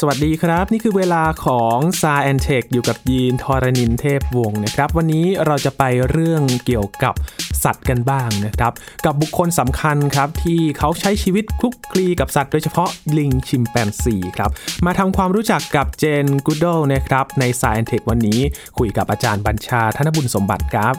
[0.00, 7.14] สวัสดีครับ นี่คือเวลาของ s าแอนเทคอยู่กับยีนทอรณินเทพวงศ์นะครับ วันนี้เราจะไปเรื่องเกี่ยวกับ
[7.64, 8.72] สัตว์กันบ้างนะครับ
[9.04, 12.88] กับบุคคลสำคัญครับ ที่เขาใช้ชีวิตคลุกคลีกับสัตว์โดยเฉพาะ
[13.18, 14.50] ลิงชิมแปนซีครับ
[14.86, 18.40] มาทำความรู้จักกับเจนกูด e นะครับ ใน s าแอนเทควันนี้
[18.78, 20.94] คุยกับอาจารย์บัญชาธนบุญสมบัติครับ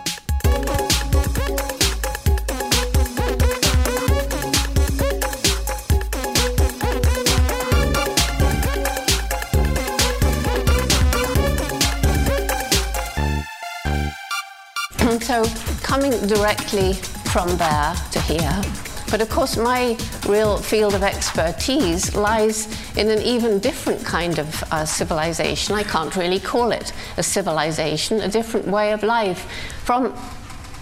[15.99, 16.93] coming directly
[17.33, 18.61] from there to here,
[19.09, 19.97] but of course my
[20.29, 25.73] real field of expertise lies in an even different kind of uh, civilization.
[25.73, 29.49] I can't really call it a civilization, a different way of life
[29.85, 30.13] from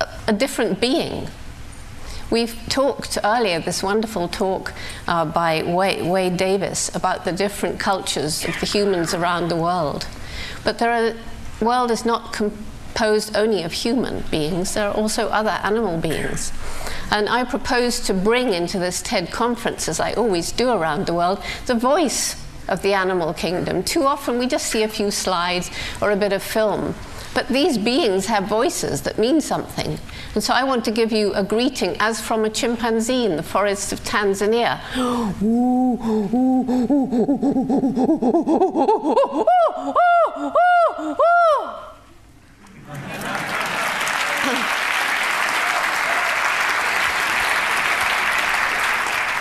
[0.02, 1.30] a, a different being.
[2.30, 4.74] We've talked earlier, this wonderful talk
[5.08, 10.08] uh, by Wade, Wade Davis about the different cultures of the humans around the world.
[10.66, 11.16] But the
[11.62, 12.34] world is not
[12.96, 16.54] composed only of human beings, there are also other animal beings.
[17.12, 21.14] And I propose to bring into this TED conference, as I always do around the
[21.14, 23.84] world, the voice of the animal kingdom.
[23.84, 25.70] Too often we just see a few slides
[26.02, 26.96] or a bit of film.
[27.34, 30.00] But these beings have voices that mean something.
[30.34, 33.44] And so I want to give you a greeting as from a chimpanzee in the
[33.44, 34.80] forests of Tanzania.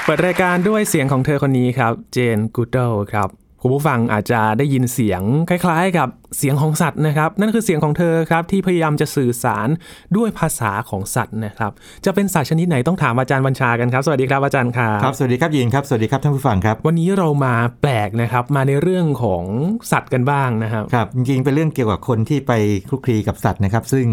[0.04, 9.68] เปิดรายการด้วยเสียงของเธอคนนี้ครับ เจนกูดเดลครับ คุณผู้ฟังอาจจะได้ยินเสียงคล้ายๆ กับเสียงของสัตว์นะครับ นั่นคือเสียงของเธอครับที่พยายามจะสื่อสาร
[10.16, 11.72] ด้วยภาษาของสัตว์นะครับ
[12.04, 19.44] จะเป็นสัตว์ชนิดไหนต้องถามอาจารย์บัญชากันครับ สวัสดีครับอาจารย์ครับครับสวัสดีครับยินครับสวัสดีครับท่านผู้ฟังครับ วันนี้เรามาแปลกนะครับมาในเรื่องของ
[19.92, 22.52] สัตว์กันบ้างนะครับครับจริงๆเป็นเรื่องเกี่ยวกับคนที่ไป
[22.88, 24.06] คลุกคลีกับสัตว์นะครับ ซึ่ง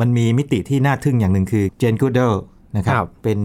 [0.00, 2.32] มันมีมิติที่น่าทึ่งอย่างหนึ่งคือเจนกูเดล
[2.76, 3.38] นะครับเป็น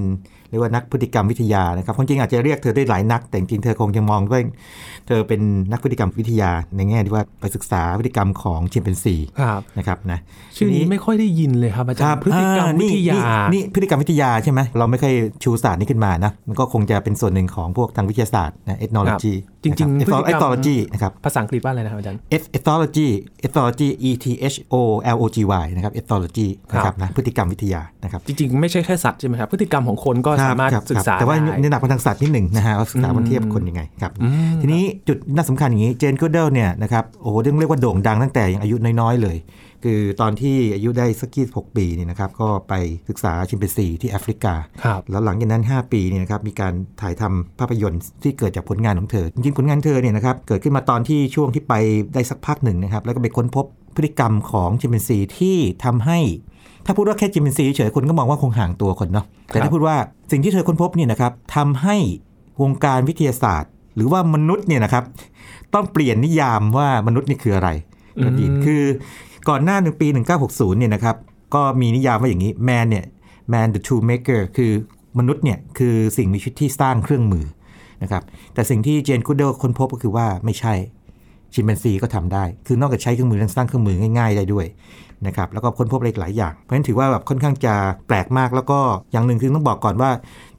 [0.50, 4.42] เรียกว่านักพฤติกรรมวิทยานะครับความจริงอาจจะเรียกเธอได้หลายนัก แต่จริงเธอคงจะมองว่า
[5.08, 9.16] เธอเป็นนักพฤติกรรมวิทยาในแง่ที่ว่าไปศึกษาพฤติกรรมของชิมแปนซี
[9.78, 10.20] นะครับนะ
[10.58, 13.22] ชื่อนี้ไม่ค่อยได้ยินเลยครับอาจารย์พฤติกรรมวิทยา
[13.54, 19.34] นี่พฤติกรรมวิทยาใช่ไหมเราไม่เคยชูศาสตร์นี้ขึ้นมานะมันก็คงจะเป็นส่วนหนึ่งของพวกทางวิทยาศาสตร์นะเอทโนโลยี
[19.64, 20.08] จริงๆเอท
[20.42, 23.08] โนโลยีนะครับ ภาษาอังกฤษว่าอะไรนะครับอาจารย์เอทโนโลยี
[23.42, 24.76] เอทโนโลยี E T H O
[25.16, 34.12] L O G Y นะครับเอทโนโลยีนะครับนะพฤติกรรมวิทยานะครับ จริงๆ ไม่ใช่แค่สัตว์ใช่ไหมครับ พฤติกรรมของคนก็สามารถศึกษาแต่ว่าในหนักมาทางสัตว์นิดหนึ่งนะฮะว่าศึกษามันเทียบคนยังไงครับ
[34.62, 39.38] ทีนี้จุดน่าสำคัญอย่างนี้เจนกูเดลเนี่ยนะครับโอ้โหเรียกว่าโด่งดังตั้งแต่ยังอายุน้อยๆเลย
[39.86, 42.74] คือตอนที่อายุได้สักกี่หกปีนี่นะครับก็ไป
[43.10, 44.54] ศึกษาชิมเปนซีที่แอฟริกา
[45.12, 51.74] แล้วหลังจากนั้น 5 ปีนี่นะครับมีการถ่ายทำภาพยนตร์ที่เกิดจากผลงานของเธอจริงๆผลงานเธอเนี่ยนะครับเกิดขึ้นมาตอนที่ช่วงที่ไป
[52.14, 56.20] ได้สักพักหนึ่งนะครับแล้วก็ไปค้นพบพฤติกรรมของชิมเปนซีที่ทำให้
[56.90, 59.96] ถ้าพูดว่าแค่จิมเปนซีเฉยคนก็มองว่าคงห่างตัวคนเนาะแต่ถ้าพูดว่า
[60.32, 61.96] สิ่งที่เธอค้นพบเนี่ยนะครับทำให้
[62.62, 65.04] วงการวิทยาศาสตร์ หรือว่ามนุษย์เนี่ยนะครับ
[65.74, 67.70] ต้องเปลี่ยนนิยามว่ามนุษย์นี่คืออะไร
[68.24, 68.34] ครับ
[68.66, 68.82] คือ
[69.50, 70.08] ก่อนหน้าหนึ่งปี
[70.44, 71.16] 1960เนี่ยนะครับ
[71.56, 73.06] ก็มีนิยามว่าอย่างนี้ man เนี่ย
[73.54, 74.72] man the tool maker คือ
[75.20, 77.46] มนุษย์เนี่ยคือสิ่งมีชีวิตที่สร้างเครื่องมือ
[78.04, 78.24] นะครับ
[78.54, 80.74] แต่สิ่งที่เจนคูเดลค้นพบก็คือว่าไม่ใช่
[81.54, 84.66] ชิมเปนซีก็ทำได้ คือนอกจากใช้เครื่องมือยังสร้างเครื่องมือง่ายๆได้ด้วย
[85.28, 87.74] นะครับแล้วก็ค้นพบอะไรหลายอย่าง เพราะฉะนั้นถือว่าแบบค่อนข้างจะ
[88.08, 88.80] แปลกมากแล้วก็
[89.12, 90.12] อย่างหนึ่งคือต้องบอกก่อนว่า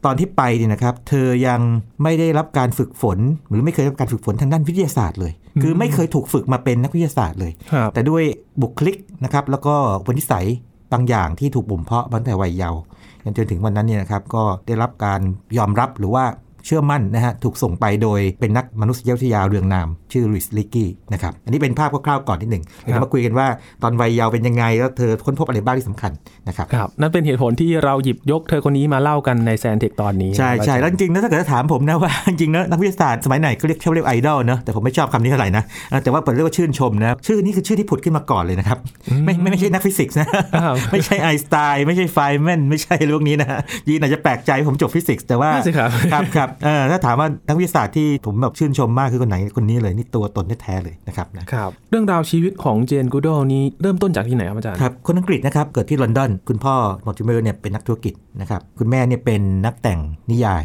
[0.05, 1.61] ตอนที่ไปเนี่ยนะครับเธอยัง
[2.03, 3.19] ไม่ได้รับการฝึกฝน
[3.49, 5.33] หรือไม่เคยรับการฝึกฝนทางด้านวิทยาศาสตร์เลย
[5.63, 7.53] คือไม่เคยถูกฝึกมาเป็นนักวิทยาศาสตร์เลย
[7.95, 8.23] แต่ด้วย
[8.63, 9.75] บุคลิกนะครับแล้วก็
[10.07, 10.47] วันนิสัย
[10.93, 12.81] บางอย่างที่ถูกบ่มเพาะตั้งแต่วัยเยาว์
[13.37, 15.21] จนถึงวันนั้นเนี่ยนะครับก็ได้รับการ
[15.59, 16.25] ยอมรับหรือว่า
[16.67, 23.47] เชื่อมั่นนะฮะถูกส่งไปโดยเป็นนักมนุษยวิทยาเรืองนาม ชื่อริสลิกกี้นะครับอันนี้เป็นภาพคร่าวๆก่อนนิดหนึ่งเรามาคุยกันว่า
[23.83, 26.13] ตอนวัยเยาว์เป็นยังไง แล้วเธอค้นพบอะไรบ้างที่สำคัญ
[26.49, 35.65] นะครับครับนั่นเป็นเหตุผลที่เราหยิบยกเธอคนนี้มาเล่ากันในแซนเทคตอนนี้ใช่ใช่แล้วจริงๆนะถ้าเกิดถามผมนะว่าจริงๆนะนักวิทยาศาสตร์สมัยไหนเขาเรียกเขาเรียกไอดอลเนะแต่ผมไม่ชอบคำนี้เท่าไหร่นะ
[36.03, 38.79] แต่ว่าผมเรียกว่าชื่นชมนะชื่อนี้คือชื่อที่ผุดขึ้นมาก่อนเลยนะครับ
[39.25, 40.29] ไม่ไม่ใช่นักฟิสิกส์นะ
[40.93, 43.49] ไม่ใช่ไอน์สไตน์ไม่ใช่ไฟน์แมนไม่ใช่เรื่องนี้นะ
[43.89, 45.51] ยีนอาจจะแปลกใจผมจบฟิสิกส์แต่ว่า
[46.13, 46.50] ครับครับ
[46.91, 56.75] ถ้าถามว่านักวิทยาศาสตร์ที่ผมแบบชื่นชมมากคือคนไหนคนนี้เลยนี่ตัวตนแท้เลยนะครับนะครับ เรื่องราวชีวิตของเจนกูดอลล์นี้เริ่มต้นจากที่ไหนครับอาจารย์ครับคนอังกฤษนะครับเกิดที่ลอนดอนคุณพ่อ
[57.07, 60.01] มอร์ติเมอร์เนี่ยเป็นนักธุรกิจนะครับคุณแม่เนี่ยเป็นนักแต่ง
[60.31, 60.65] นิยาย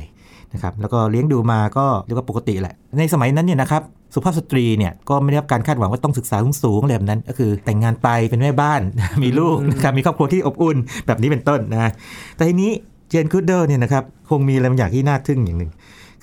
[0.54, 3.84] นะครับแล้วก็เลี้ยงดูมาก็เรียกว่าปกติแหละ ในสมัยนั้นเนี่ยนะครับ
[4.14, 8.82] สุภาพสตรีเนี่ยก็ไม่ได้รับการคาดหวังว่าต้องศึกษาสูงๆอะไรแบบนั้น ก็คือแต่งงานไปเป็นแม่บ้าน
[9.24, 10.78] มีลูกนะครับมีครอบครัวที่อบอุ่น
[11.08, 11.92] แบบนี้เป็นต้นนะ
[12.36, 15.72] แต่ทีนี้เจน กูดอลล์เนี่ยนะครับคงมีอะไรบางอย่างที่น่าทึ่งอย่างหนึ่ง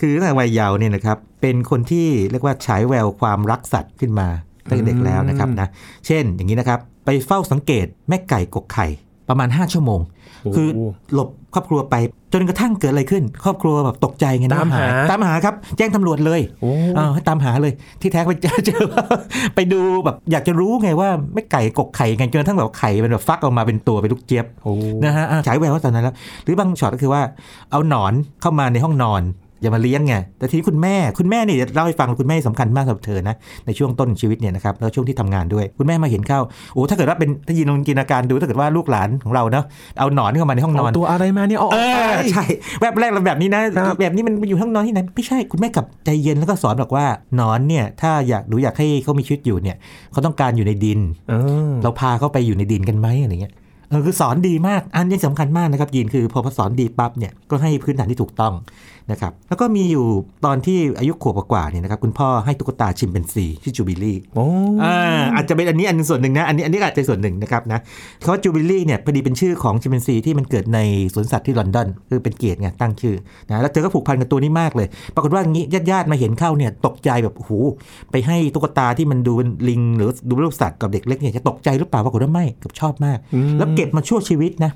[0.00, 4.28] คือตั้งแต่วัยเยาว์เนี่ยนะครับเป็นคนที่เรียกว่าฉายแววความรักสัตว์ขึ้นมา
[4.70, 5.68] ตั้งแต่เด็กแล้วนะครับนะ
[6.06, 8.86] เช่นอย่างนี้นะครับไปเฝ้าสังเกตแม่ไก่กกไข่
[9.28, 10.00] ประมาณ 5 ชั่วโมง
[10.42, 10.68] โอ้คือ
[11.14, 11.94] หลบครอบครัวไป
[12.32, 19.04] จนกระทั่งเกิดอะไรขึ้น ครอบครัวแบบตกใจไงนะตามหาตามหาครับ แจ้งตำรวจเลยโอ้เออให้ตามหาเลยที่แท้ไปเจอเจอว่า
[19.54, 24.72] ไปดูแบบอยากจะรู้ไงว่าแม่ไก่กกไข่ไงจนกระทั่งแบบไข่มันแบบฟักออกมาเป็นตัวเป็นลูกเจี๊ยบโอ้
[25.04, 26.14] นะฮะอะฉายแววว่าตอนนั้นแล้ว
[26.44, 27.22] หรือบางช็อตก็คือว่า
[27.70, 29.22] เอาหนอนเข้ามาในห้องนอน
[29.62, 33.34] อย่ามาเลี้ยงไงแต่ทีนี้คุณแม่คุณแม่เนี่ยเล่าให้ฟังคุณแม่สำคัญมากสำหรับเธอนะ
[33.66, 36.40] ในช่วงต้นชีวิตเนี่ยนะครับแล้วช่วงที่ทำงานด้วย คุณแม่มาเห็นเข้า
[36.74, 39.64] โอ้ถ้าเกิดว่าเป็นถ้ายินลองจินตนาการดูถ้าเกิดว่าลูกหลานของเราเนาะ
[39.98, 42.44] เอาหนอนเข้ามาในห้องนอนเอาตัวอะไรมาเนี่ยเอาอเออกไปอใช่
[42.80, 47.06] แวบแรกเราแบบนี้นะครับแบบนี้มันอยู่ห้องนอนที่ไหนไม่ใช่คุณแม่กลับใจเย็นแล้วก็สอนบอกว่า
[47.36, 49.76] หนอนเนี่ยถ้าอยากหนูอยากให้เขามีชีวิตอยู่เนี่ย
[50.12, 51.00] เขาต้องการอยู่ในดิน
[51.30, 51.34] เอ
[51.68, 53.54] อเราพาเขาไปอยู่ในดินกันไหมอะไรเงี้ย
[53.92, 58.54] เออคือสอนดีมาก อันนี้สำคัญมากนะครับยินคือพอพอสอนดีปั๊บเนี่ยก็ให้พื้นฐานที่ถูกต้อง
[59.10, 60.06] นะครับแล้วก็มีอยู่
[60.44, 64.46] ตอนที่อายุขวบกว่าๆเนี่ยนะครับคุณพ่อให้ตุ๊กตาชิมเปนซีชื่อจูบิลี่โอ้
[64.82, 64.96] อ่า
[65.34, 67.80] อาจจะเป็นอันนี้อันหนึงส่วนหนึ่งนะอันนี้อันนี้อาจจะส่วนหนึ่งนะครับนะ
[68.22, 70.78] คำว่าจูบิลี่เนี่ยพอดีเป็นชื่อของชิมแปนซีที่มันเกิดใน
[71.14, 73.16] สวนสัตว์ที่ลอนดอนคือเป็นเกียรติไงตั้งชื่อ
[73.48, 77.52] นะแล้วเธอก็ผูกพันกับตัวนี้มากเลย ปรากฏว่างี้ญาติๆมาเห็นเข้าเนี่ยตกใจแบบโอ้โห
[78.10, 83.18] ไปให้ตุ๊กตาที่มันดูเป็นลิงหรือดูรูปสัตว์กับเด็กเล็กเนี่ยจะตกใจหรือเปล่าปรากฏว่าไม่กลับชอบมาก
[83.58, 84.72] แล้วก็ก็บมาชั่วชีวิตนะ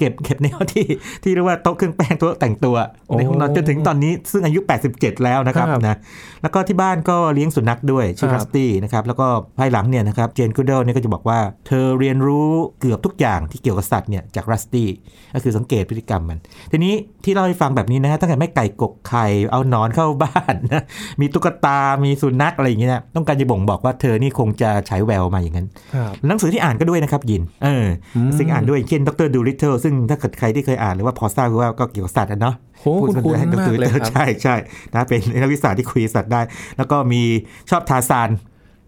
[0.00, 0.86] เก็บเก็บในห้องที่
[1.22, 2.76] ที่เรียกว่าโต๊ะเครื่องแป้งโต๊ะแต่งตัว
[3.06, 4.60] โอ้ในห้องนอนจนถึงตอนนี้ซึ่งอายุ
[4.92, 5.96] 87 แล้วนะครับครับนะ
[6.42, 9.26] แล้วก็ที่บ้านก็เลี้ยงสุนัขด้วยชื่อครัรับสตี้นะครับแล้วก็
[9.58, 12.50] ภายหลังเนี่ยนะครับเจนกูเดลเนี่ยก็จะบอกว่า เธอเรียนรู้
[12.80, 14.88] เกือบทุกอย่างที่เกี่ยวกับสัตว์เนี่ยจากรัสตี้
[15.34, 16.38] ก็คือสังเกตพฤติกรรมมัน
[16.72, 16.94] ทีนี้
[17.24, 20.82] ที่เล่าให้ฟังแบบนี้นะฮะตั้งแต่ไม่ไก่กกไข่เอาหนอนเข้าบ้านนะ
[21.20, 27.86] มีตุ๊กตา มีสุนัขอะไรอย่างเงี้ยนะต้องการจะบ่งบอกว่าเธอนี่คงจะฉายแววมาอย่างนั้นครับหนังสือที่อ่านก็ด้วยนะครับยินเออ
[28.16, 34.54] อสิ่งอ่านด้วยเช่นดรดูริทเทิลซึ่งถ้าเกิดใครที่เคยอ่านหรือว่าพอทราบคือว่าก็เกี่ยวกับสัตว์อะเนาะโอ้คุณคุณให้มากเลยครับใช่ใช่
[34.94, 36.40] นะเป็นนักวิทยาศาสตร์ที่คุยสัตว์ได้
[36.76, 37.22] แล้วก็มี
[37.70, 38.30] ชอบทาร์ซาน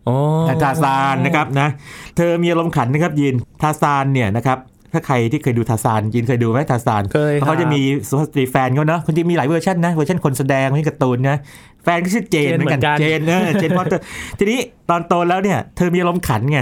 [0.08, 0.16] อ๋อ
[0.62, 1.68] ทาร์ซานนะครับนะ
[2.16, 4.58] เธอมีอารมณ์ขันนะครับยีนทาร์ซานเนี่ยนะครับ
[4.92, 11.36] ถ้าใครที่เคยดูทาร์ซานยีนเคยดูไหมทาร์ซานเคยเขาจะมีสุภาพสตรีแฟนเขาเนาะคนจะมีหลายเวอร์ชันนะเวอร์ชันคนแสดงเวอร์ชันการ์ตูนนะ
[11.84, 14.02] แฟนก็ชื่อเจนเจนเหมือนกันเหมือนกันเจนเออเจนพอตเตอร์
[14.38, 14.58] ทีนี้
[14.90, 16.60] ตอนโตแล้วเนี่ยเธอมีอารมณ์ขันไง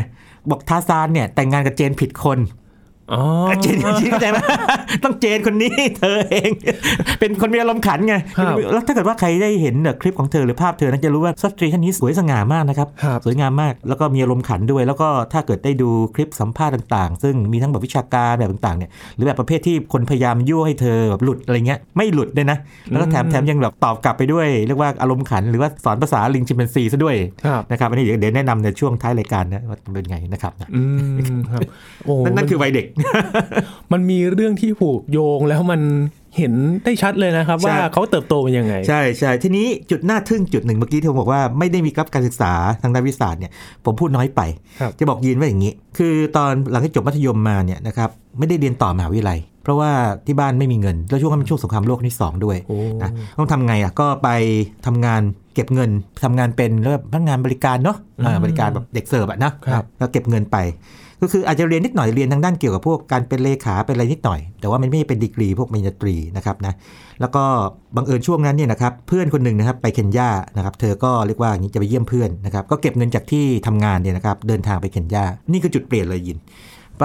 [0.51, 2.60] บอกทาร์ซานเนี่ยแต่งงานกับเจนผิดคนอ๋อ
[3.63, 4.37] เจนจริงๆเข้าใจไหม
[5.05, 6.51] ต้องเจนคนนี้เธอเอง
[7.21, 22.59] เป็นคนมีอารมณ์ขันไงครับแล้วถ้าเกิดว่าใครได้เห็นแบบคลิปของเธอหรือภาพเธอนะจะรู้ว่าสตรีท่านนี้สวยสง่ามากนะครับครับ สวยงามมากแล้วก็มีอารมณ์ขันด้วย แล้วก็ถ้าเกิดได้ดูคลิปสัมภาษณ์ต่างๆ ซึ่งมีทั้งแบบวิชาการแบบต่างๆเนี่ยหรือแบบประเภทที่คนพยายามยั่วให้เธอแบบหลุดอะไรเงี้ยไม่หลุดเลยนะ
[22.91, 27.17] แล้วก็แถมแถมยังแบบตอบกลับไปด้วยเรียกว่าอารมณ์ขันหรือว่าสอนภาษาลิงชิมเปนซีซะด้วย
[27.47, 30.83] ครับนะครับอันนี้เดี๋ยวเดี๋ยวแนะนำในช่วงท้ายรายการนะว่าเป็นไงนะครับนะอื
[31.37, 31.61] มครับ
[32.05, 32.87] โอ้นั่นนั่นคือวัยเด็ก
[33.93, 35.81] มันมีเรื่องที่ผูกโยงแล้วมัน
[36.37, 36.53] เห็น
[36.85, 42.53] ได้ชัดเลยนะครับใช่ว่าเขาเติบโตเป็นยังไง ใช่ใช่ทีนี้จุดน่าทึ่งจุดหนึ่งเมื่อกี้ที่ผมบอกว่าไม่ได้มีกับการศึกษา
[42.83, 43.53] ทางด้านวิทยาศาสตร์เนี่ย
[43.85, 44.41] ผมพูดน้อยไป
[44.81, 49.91] ครับจะบอกยีนว่าอย่างนี้ คือตอนหลังจากจบมัธยมมาเนี่ยนะครับไม่ได้เรียนต่อมหาวิทยาลัย เพราะว่า
[50.27, 54.29] ที่บ้านไม่มีเงิน แล้วช่วงนั้นเป็นช่วงสงครามโลกครั้งที่สองด้วยโอ้นะต้องทำไงอะก็ไป
[54.87, 55.23] ทำงาน
[55.55, 55.91] เก็บเงิน
[56.25, 60.57] ทำงานเป็นเรื่องพนักงานบริการเนาะอ่าบริการแบบเด็กเสิร์ฟอะนะครับแล้วเก็บเงินไป
[61.23, 66.75] ก็คืออาจจะเรียนนิดหน่อยเรียนทางด้านเกี่ยวกับพวกการเป็นเลขาเป็นอะไรนิดหน่อย แต่ว่ามันไม่ได้เป็นดีกรีพวกปริญญาตรีนะครับนะ
[67.21, 67.43] แล้วก็
[67.97, 76.39] บังเอิญช่วงนั้นเนี่ยนะครับเพื่อนคนหนึ่งนะครับไปเคนยานะครับเธอก็เรียกว่าอย่างนี้จะไปเยี่ยมเพื่อนนะครับก็เก็บเงินจากที่ทำงานเนี่ยนะครับเดินทางไปเคนยานี่คือจุดเปลี่ยนเลยยิน
[77.01, 77.05] ไป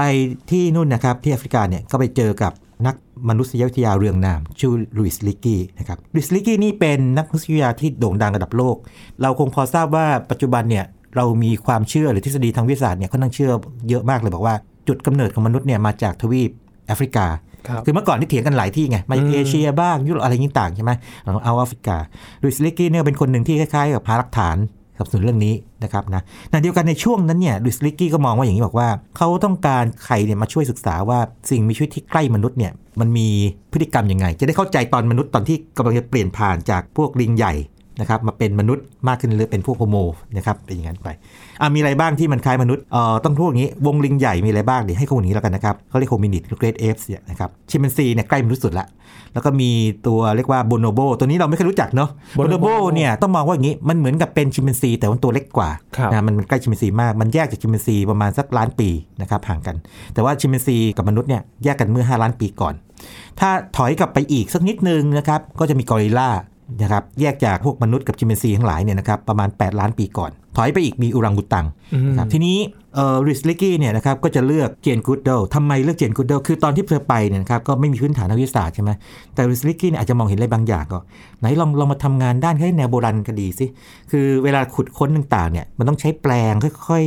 [0.51, 2.53] ที่นู่นนะครับที่แอฟริกาเนี่ยก็ไปเจอกับ
[2.87, 2.95] นัก
[3.29, 8.75] มนุษยวิทยาเรืองนามชื่อลุยส์ลิกกี้นะครับลุยส์ลิกกี้นี่เป็นนักมนุษยวิทยาที่โด่งดังระดับโลก
[9.21, 13.51] เราคงพอทราบว่าปัจจุบันเนี่ย เรามีความเชื่อหรือทฤษฎีทางวิทยาศาสตร์เนี่ยค่อนข้างเชื่อ
[13.89, 14.55] เยอะมากเลยบอกว่า
[14.87, 16.51] จุดกำเนิดของมนุษย์เนี่ยมาจากทวีป
[16.87, 17.25] แอฟริกา
[17.67, 20.91] ครับคือเมื่อก่อนที่เถียงกันหลายที่ไง มาจากเอเชียบ้างยุโรปอะไรต่างๆใช่ไหม
[21.23, 21.97] เอาเอาแอฟริกา
[22.43, 24.57] หลุยส์ลีกกี้เนี่ยเป็นคนหนึ่งที่คล้ายๆกับหาหลักฐาน
[24.97, 25.53] สนับสนุนเรื่องนี้
[25.83, 31.19] นะครับนะในเดียวกันในช่วงนั้นเนี่ยหลุยส์ลีกกี้ก็มองว่าอย่างนี้บอกว่า เขาต้องการใครเนี่ยมาช่วยศึกษาว่า
[31.49, 33.27] สิ่งมีชีวิตที่ใกล้มนุษย์เนี่ยมันมี
[33.71, 37.53] พฤติกรรมยังไง จะได้เข้าใจตอนมนุษย์ตอนที่กำลังจะเปลี่ยนผ่านจากพวกลิงใหญ่
[37.99, 39.97] นะครับมาเป็นมนุษย์มากขึ้นหรือเป็นพวก Homo
[40.37, 41.07] นะครับเป็นอย่างนั้นไป
[41.61, 48.87] อะมีอะไรบ้างที่มันคล้ายมนุษย์เอ่อต้องพูดอย่างนี้วงลิงใหญ่มีอะไรบ้างเดี๋ยวให้ข้อมูลนี้แล้วกันนะครับเขาเรียก hominid หรือ great ape เนี่ยนะครับชิมแปนซีเนี่ยใกล้มนุษย์สุดละ
[49.33, 49.69] แล้วก็มี
[50.07, 58.89] ตัวเรียกว่า bonobo ตัวนี้เราไม่เคยรู้จักเนาะโบโน bonobo โบเนี่ยต้องมองว่าอย่างนี้มันเหมือนกับเป็นชิมแปนซีแต่ว่าตัวเล็กกว่าครับนะมันใกล้ชิมแปนซีมากมันแยกจากชิมแปนซีประมาณสักล้านปี
[59.21, 59.75] นะครับห่างกัน
[60.13, 62.73] แต่ว่าชิมแปนซีกับมนุษย์เนี่ยแยกกันเมื่อ 5 ล้านปีก่อน
[63.39, 66.29] ถ้าถอยกลับไปอีกสักนิดนึงนะครับก็จะมีกอริลลา
[66.81, 71.65] นะครับแยกจากพวกมนุษย์กับชิมเปนซีทั้งหลายเนี่ยนะครับประมาณ 8 ล้านปีก่อน ถอยไปอีกมีอุรังอุตัง
[72.09, 72.57] นะครับทีนี้
[72.95, 78.91] เอ่อริสลิกกี้เนี่ยนะครับก็จะเลือกเจนกูดเดลทำไมเลือกเจนกูดเดลคือตอนที่เธอไปเนี่ยนะครับก็ไม่มีพื้นฐานทางวิทยาศาสตร์ใช่ไหม
[79.33, 80.99] แต่ริสลิกกี้เนี่ยอาจจะมองเห็นอะไรบางอย่างก็
[81.39, 83.65] ไหนลองลองมาทำงานด้านให้แนวโบราณคดีสิ
[84.11, 87.05] คือเวลาขุดค้นต่างๆเนี่ยมันต้องใช้แปลงค่อย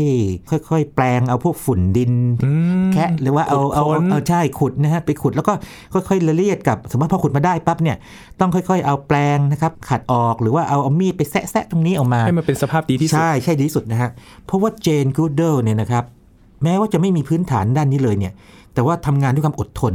[0.61, 2.13] ๆค่อย ๆ แปลงเอาพวกฝุ่นดิน
[2.45, 2.51] อื
[2.89, 5.53] มแคะหรือว่าเอาขุดเอาค้นเอาใช่ขุดนะฮะไปขุดแล้วก็
[5.93, 7.97] ค่อยๆละเลียดกับ สมมติพอขุดมาได้ปั๊บเนี่ย
[8.41, 14.11] ต้องค่อย ๆ เอาแปลงนะครับขัดออกหรือว่าเอาเอามีดไปแซะๆตรงนี้ออกมาให้มันเป็นสภาพดีที่สุดใช่ใช่ดีที่สุดนะฮะ
[14.47, 16.05] เพราะว่าเจนกูดเดิลเนี่ยนะครับ
[16.63, 18.33] แม้ว่าจะไม่มีพื้นฐานด้านนี้เลยเนี่ย
[18.75, 19.95] แต่ว่าทำงานด้วยความอดทน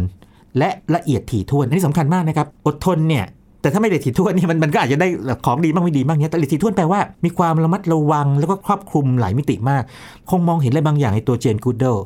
[0.57, 3.25] และละเอียดถี่ถ้วน อันนี้สำคัญมากนะครับ อดทนเนี่ย
[3.61, 5.07] แต่ถ้าไม่ละเอียดถี่ถ้วนเนี่ยมันมันก็อาจจะได้
[5.45, 9.83] ของดีบ้างไม่ดีบ้างเนี่ยแต่ละเอียดถี่ถ้วนแปลว่ามีความระมัดระวังแล้วก็ครอบคลุมหลายมิติมาก
[10.29, 11.97] คงมองเห็นอะไรบางอย่างในตัวเจนกูดเดิล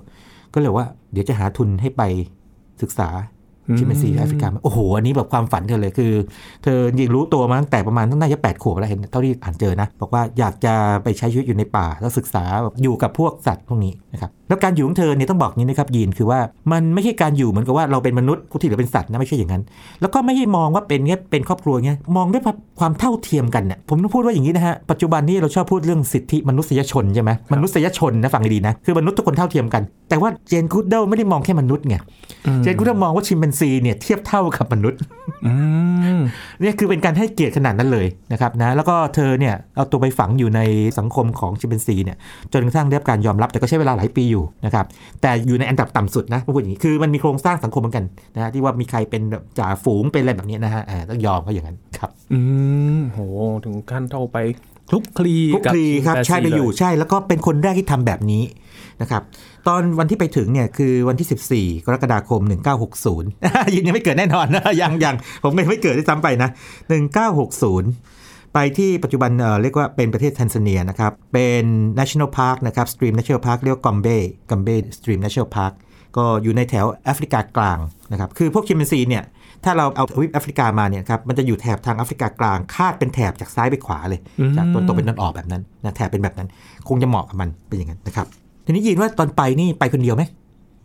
[0.54, 2.02] ก็เลยว่าเดี๋ยวจะหาทุนให้ไป
[2.82, 3.10] ศึกษา
[3.78, 6.12] ชิมเปนซีแอฟริกาโอ้โห อันนี้แบบความฝันเธอเลยคือ
[6.64, 16.40] เธอยิงรู้ตัวมาตั้งแต่ประมาณตั้งน่าจะแปดขวบแล้วเห็นเท่าที่อ่านเจอนะ บอกว่าอยากจะไปใช้ชีวิตอยู่ในป่าแล้วศึกษาแบบอยู่กับพวกสัตว์พวกนี้นะครับแล้วการอยู่ของเธอเนี่ยต้องบอกนี้นะครับยีนคือว่า
[16.72, 19.64] มันไม่ใช่การอยู่เหมือนกับว่าเราเป็นมนุษย์ผู้ที่เหลือเป็นสัตว์นะไม่ใช่อย่างนั้น
[20.02, 22.44] แล้วก็ไม่ใช่มองว่าเป็นเงี้ยเป็นครอบครัวเงี้ยมองด้วย
[22.80, 31.96] ความเท่าเทียมกันเนี่ยผมต้องพูดว่าอย่างนี้นะฮะปัจจุบันนี้เราชอบพูดเรื่องสิทธิมนุษยชนใช่ไหมมนุษยชนนะฟังดีๆนะคือมนุษย์ทุกคนเท่าเทียมกัน แต่ว่าเจนกูดเดิลไม่ได้มองแค่มนุษย์ไง
[32.64, 35.00] เจนกูดเดิลมองว่าชิมเปนซีเนี่ยเทียบเท่ากับมนุษย์
[35.46, 35.54] อื
[36.18, 36.20] ม
[36.62, 40.62] เนี่ยคือเป็นการให้เกียรติขนาดนั้นเลยนะครับนะแล้วก็เธอเนี่ยเอาตัวไปฝังอยู่ใน
[40.98, 42.18] สังคมของชิมเปนซีเนี่ย
[42.54, 44.86] จนกระทั่งได้รับการยอมรับแต่ก็ใช้เวลาหลายปีอยู่นะครับ
[45.22, 52.40] แต่อยู่ในอันดับต่ำสุดนะพูดอย่างนี้คือมันมีโครงสร้างสังคมเหมือนกันนะฮะที่ว่ามีใครเป็นแบบจ่าฝูงเป็นอะไรแบบเนี้ยนะฮะอ่าต้องยอมเขาอย่างนั้นครับ อื
[53.00, 53.20] มโห
[53.66, 54.38] ถึงขั้นเท่าไป
[54.90, 58.44] คลุกคลีคลุกคลีครับกัใช่ไปอยู่เลใช่แล้วก็เป็นคนแรกที่ทำแบบนี้
[59.02, 59.24] นะครับ
[59.68, 62.42] ตอนวันที่ไปถึงเนี่ยคือวันที่ 14 กรกฎาคม
[63.08, 66.50] 1960ยินยังไม่เกิดแน่นอนนะยังยังผมไม่ไม่เกิดด้ซ้ำไปนะ
[67.32, 71.64] 1960 ไปที่ปัจจุบันเอ่อเรียกว่าเป็นประเทศแทนซาเนียนะครับ เป็น
[72.00, 74.18] national park นะครับ stream national park เรียกว่า Gombe
[74.50, 75.74] Gombe stream national park
[76.18, 77.80] ก็อยู่ในแถวแอฟริกากลาง
[78.12, 79.24] นะครับ คือพวกชิมเปนซีเนี่ย
[79.64, 84.20] ถ้าเราเอาทวีปแอฟริกามาเนี่ยครับ มันจะอยู่แถบทางแอฟริกากลาง คาดเป็นแถบจากซ้ายไปขวาเลย
[84.58, 86.48] จากตะวันตกเป็นตะวันออกแบบนั้นนะแถบเป็นแบบนั้น
[86.88, 88.28] คงจะเหมาะกับมันเป็นอย่างนั้นนะครับ
[88.68, 90.24] ทีนี้ยินว่าตอนไปนี่ไปคนเดียวไหม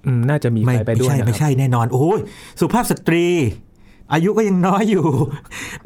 [0.06, 2.20] อืมน่าจะมีใครไปด้วยไม่ใช่นะครับไม่ใช่แน่นอน โอ้ย
[2.60, 3.26] สุภาพสตรี
[4.12, 5.04] อายุก็ยังน้อยอยู่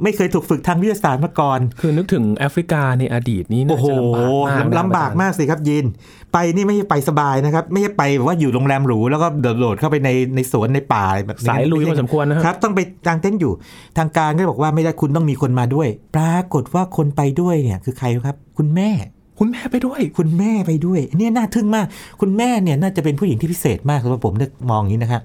[0.02, 5.84] ไม่เคยถูกฝึกทางวิทยาศาสตร์มาก่อน คือนึกถึงแอฟริกาในอดีตนี้โอ้น่าโหจะลำบากมากนะลำบากมากสิครับยิน
[6.32, 9.26] ไปนี่ไม่ใช่ไปสบายนะครับ ไม่ใช่ไปแบบว่าอยู่โรงแรมหรูแล้วก็
[9.60, 13.52] โดดๆเข้าไปในในสวนในป่าแบบนี้สายลุยพอสมควรนะคครัรับบต้องไปกางเต็นท์อยู่
[13.98, 18.90] ทางการก็บอกว่าไม่ได้คุณต้องมีคนมาด้วย ปรากฏว่าคนไปด้วยเนี่ย คือใครครับ คุณแม่
[19.38, 21.86] คุณแม่ไปด้วย คุณแม่ไปด้วย เนี่ยน่าทึ่งมาก
[22.20, 25.22] คุณแม่เนี่ยน่าจะเป็นผู้หญิงที่พิเศษมากสำหรับผมนี่ยมองอย่างนี้นะครับ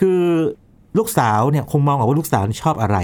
[0.00, 0.18] คือ
[0.98, 2.98] ลูกสาวเนี่ยคงมองออกว่าลูกสาวชอบอะไร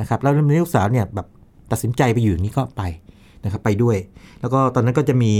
[0.00, 1.26] นะครับ แล้วลูกสาวเนี่ยแบบ
[1.70, 2.82] ตัดสินใจไปอยู่อย่างนี้ก็ไป
[3.44, 3.96] นะครับไปด้วย
[4.40, 5.32] แล้วก็ตอนนั้นก็จะมี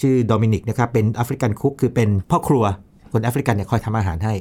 [0.00, 2.64] ชื่อโดมินิกนะครับเป็นแอฟริกันคุกคือเป็นพ่อครัว
[3.12, 4.34] คนแอฟริกันเนี่ยคอยทำอาหารให้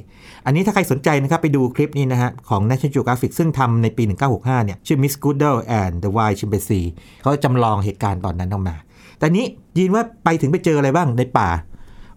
[0.46, 6.88] อันนี้ถ้าใครสนใจนะครับไปดูคลิปนี้นะฮะของ National Geographic ซึ่งทำในปี 1965 เนี่ยชื่อ Miss Goodall and the Wild Chimpanzee
[7.22, 8.76] เขาจำลองเหตุการณ์ตอนนั้นออกมา
[9.24, 9.46] แต่นี้
[9.78, 11.50] ยินว่าไปถึงไปเจออะไรบ้างในป่า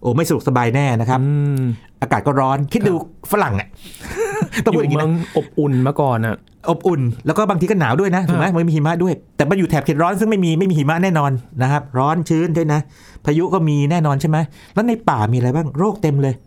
[0.01, 1.61] โอ้ไม่สะดวกสบายแน่นะครับอืม
[2.01, 2.93] อากาศก็ร้อนคิดดู
[3.31, 3.67] ฝรั่งอะ
[4.65, 6.35] ต้องอพูดอย่างนี้ยู่เมืองนะอบอุ่นมาก่อนอะ
[6.69, 12.79] อบอุ่น แล้วก็บางทีก็หนาวด้วยนะถูกไหมมันมีหิมะด้วย แต่มันอยู่แถบเขตร้อนซึ่งไม่มีไม่มีหิมะแน่นอนนะครับ ร้อนชื้นด้วยนะ
[13.25, 14.37] พายุก็มีแน่นอนใช่ไหม
[14.73, 16.46] แล้วในป่ามีอะไรบ้างโรคเต็มเลยโอ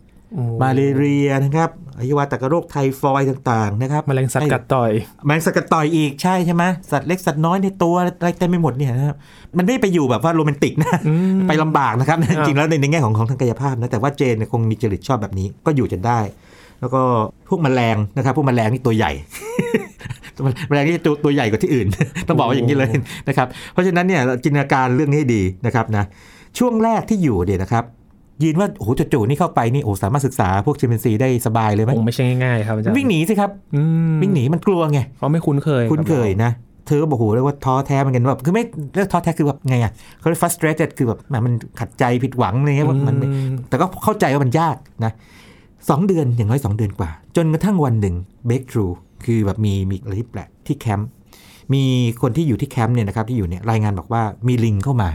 [0.61, 4.91] มาเลเรียนะครับอหิวาตกโรคไทฟอยด์ต่างๆนะครับแมลงสัตว์กัดต่อย
[5.25, 9.15] แมลงสัตว์กัดต่อยอีกใช่ใช่ไหมสัตว์เล็กสัตว์น้อยในตัวอะไรเต็มไปหมดเนี่ยนะครับ
[9.57, 10.99] มันไม่ได้ไปอยู่แบบว่าโรแมนติกนะ
[11.47, 16.19] ไปลำบากนะครับจริงๆแล้วในในแง่ของของทางกายภาพนะแต่ว่าเจนเนี่ยคงมีจริตชอบแบบนี้ก็อยู่จนได้
[16.81, 17.01] แล้วก็
[17.49, 19.11] พวกแมลงนะครับพวกแมลงนี่ตัวใหญ่
[20.67, 21.87] แมลงนี่ตัวตัวใหญ่กว่าที่อื่น
[22.27, 22.91] ต้องบอกว่าอย่างนี้เลย
[23.27, 26.03] นะครับเพราะฉะนั้นเนี่ยเราจินตนาการเรื่องนี้ให้ดีนะครับนะ
[26.57, 27.83] ช่วงแรกที่อยู่เนี่ยนะครับ
[28.43, 33.81] ยินว่าโอ้โหจู่ๆนี่เข้าไปนี่โอ้สามารถศึกษาพวกชิมเปนซีได้สบายเลยไหมคงไม่ใช่ง่ายๆครับอาจารย์วิ่งหนีสิครับอื
[34.13, 36.51] มวิ่งหนีมันกลัวไงเพราะไม่คุ้นเคยคุ้นเคยนะ
[36.87, 38.63] เธอก็บอกโหเรียกว่าท้อแท้เหมือนกันว่าคือไม่
[38.95, 45.11] เรียกท้อแท้คือแบบไงอะเขาเรียก frustrated คือแบบแหมมันขัดใจผิดหวังอะไรเงี้ยว่ามันไม่อืมแต่ก็เข้าใจว่ามันยากนะ
[45.89, 48.15] สองเดือนอย่างน้อยสองเดือนกว่า จนกระทั่งวันหนึ่ง
[48.47, 48.93] break through
[49.25, 51.09] คือแบบมีมีอะไรที่แปลกที่แคมป์
[51.73, 51.83] มี
[52.21, 55.09] คนที่อยู่ที่แคมป์เนี่ยนะครับที่อยู่เนี่ยรายงานบอกว่ามีลิงเข้ามา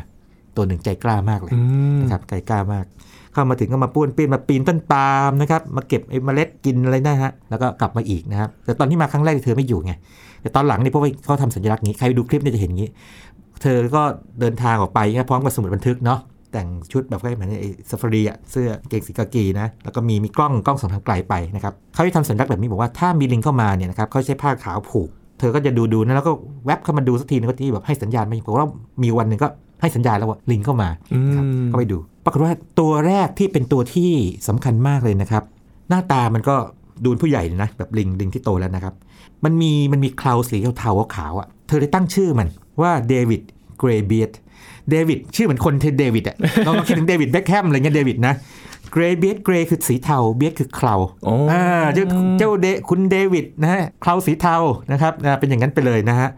[0.56, 1.60] ตัวหนึ่งใจกล้ามากเลยอื
[1.96, 2.84] มนะครับใจกล้ามาก
[3.32, 9.92] เข้ามาถึงก็มาป้วนเปี้ยนมาปีนต้นปาล์มนะครับมาเก็บไอ้เมล็ดกินอะไรนะฮะแล้วก็กลับมาอีกนะครับแต่ตอนที่มาครั้งแรกเธอไม่อยู่ไง
[10.42, 12.90] แต่ตอนหลังนี่เพราะว่าเขาทำสัญลักษณ์นี้ใครไปดูคลิปเนี่ยจะเห็นอย่างนี้
[13.62, 14.02] เธอก็
[14.40, 16.20] เดินทางออกไปนะพร้อมกับสมุดบันทึกเนาะ
[16.52, 25.08] แต่งชุดแบบว่าเหมือนไอ้ซาฟารีอะเสื้อเกงสีกากีนะแล้วก็มีมีกล้องกล้องส่องทางไกลไปนะครับเขาจะทำสัญลักษณ์แบบนี้บอกว่าถ้ามีลิงเข้ามาเนี่ยนะครับเขาใช้ผ้าขาวผูก
[25.38, 26.32] เธอก็จะดูดูนะแล้วก็
[26.66, 28.66] แวบเข้ามาดูสักทีนึงก็ที่แบบให้สัญญาณมาบอกว่า
[29.02, 29.48] มีวันหนึ่งก็
[29.80, 34.11] ให้สัญญาณแล้วว่าลิงเข้ามาอืครับมก็ไปดู ปรากฏว่าตัวแรกที่เป็นตัวที่
[34.49, 35.42] สำคัญมากเลยนะครับ
[35.88, 36.56] หน้าตามันก็
[37.02, 38.95] ดูเป็นผู้ใหญ่เลยนะแบบลิงลิงที่โตแล้วนะครับ
[39.45, 42.49] มันมีมันมีเคราสีเทาๆขาวๆอะเธอเลยตั้งชื่อมัน
[42.83, 43.42] ว่าเดวิด
[43.78, 44.30] เกรย์เบียร์ด
[44.90, 48.35] เดวิดชื่อเหมือนคนเท่เดวิดอะเราลองคิดถึงเดวิด เบ็คแฮมอะไรเงี้ยเดวิดนะ
[48.92, 51.62] เกรย์เบียร์ด grey คือสีเทา beard คือเคราโอ้อ่า
[51.95, 52.04] เจ้า
[52.38, 54.56] เจ้าเดคุณเดวิดนะฮะเคราสีเทา
[54.92, 56.28] นะครับอ่าเป็นอย่างนั้นไปเลยนะฮะ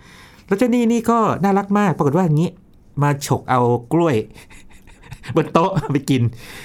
[0.47, 2.51] แล้วเจ้านี่นี่ก็น่ารักมากปรากฏว่าอย่างนี้
[3.03, 3.61] มาฉกเอา
[3.93, 4.17] กล้วย
[5.37, 6.23] บนโต๊ะไปกิน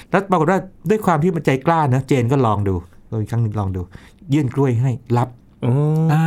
[0.09, 0.59] แล้วปรากฏว่า
[0.89, 2.75] ด้วยความที่มันใจกล้านะเจนก็ลองดู
[3.11, 3.81] ลองอีกครั้งหนึ่งลองดู
[4.33, 5.29] ยื่นกล้วยให้รับ
[5.61, 5.73] โอ้
[6.13, 6.25] อ่า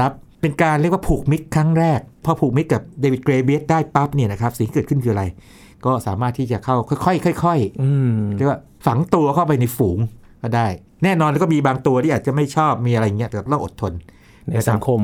[0.00, 5.24] รับเป็นการเรียกว่าผูกมิตรครั้งแรก พอผูกมิตรกับเดวิดเกรเบียสได้ปั๊บเนี่ยนะครับสิ่งที่เกิดขึ้นคืออะไร
[5.84, 9.98] ก็สามารถที่จะเข้าค่อยๆค่อยๆอืมเรียกว่าฝังตัวเข้าไปในฝูง
[10.42, 10.66] ก็ได้
[11.04, 13.92] แน่นอนแล้วก็มีบางตัวที่อาจจะไม่ชอบมีอะไรเงี้ยแต่ต้องอดทน
[14.50, 15.00] ในสังคม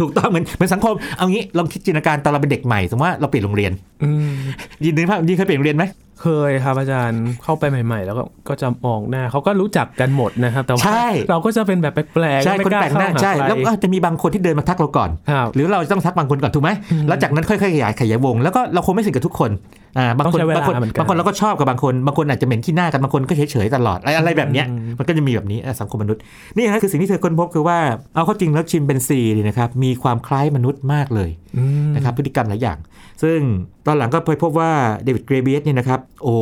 [0.00, 3.72] ถูกต้องเหมือนเหมือนสังคม เอางี้ลองคิดจินตนาการตอนเราเป็นเด็กใหม่สมมติว่าเราเปลี่ยนโรงเรียน
[4.02, 4.36] อืม
[4.84, 5.86] ยินดีภาพยินเคยเปลี่ยนโรงเรียนไหม
[6.22, 16.70] เคยครับอาจารย์เข้าไปใหม่ ๆ แล้วก็ก็จะมองหน้าเขาก็รู้จักกันหมดนะครับแต่ว่าใช่เราก็จะเป็นแบบแปลกๆใช่ไม่คนกล้าแปลกหน้าเข้าหาใช่ใครแล้วก็จะมีบางคนที่เดินมาทักเราก่อนครับหรือเราจะต้องทักบางคนก่อนถูกไหม
[17.08, 19.50] แล้วจากนั้นค่อยๆขยายขยายวง แล้วก็เราคงไม่สนิทกับทุกคน
[19.98, 24.66] อ่าบางคนต้องใช้เวลาบางคนเหมือนกันบางคนเราก็ชอบกับบางคนบางคนอาจจะเหม็นขี้หน้ากันบางคนก็เฉยๆตลอดอะไรอะไรแบบเนี้ย
[24.98, 26.20] มันก็จะมีแบบนี้อะสังคมมนุษย์
[26.56, 27.78] นี่นะคือสิ่งที่เธอค้นพบคือว่า
[28.14, 32.78] เอาเข้าจริงแล้วชิมเป็นซีเนี่ยนะครับมีความคล้ายมนุษย์มากเลยอืมนะครับพฤติกรรมหลายอย่าง
[33.22, 33.38] ซึ่ง
[33.86, 34.70] ตอนหลังก็ไปพบว่า
[35.04, 36.36] เดวิดเกรเบียสเนี่ยนะครับโอ้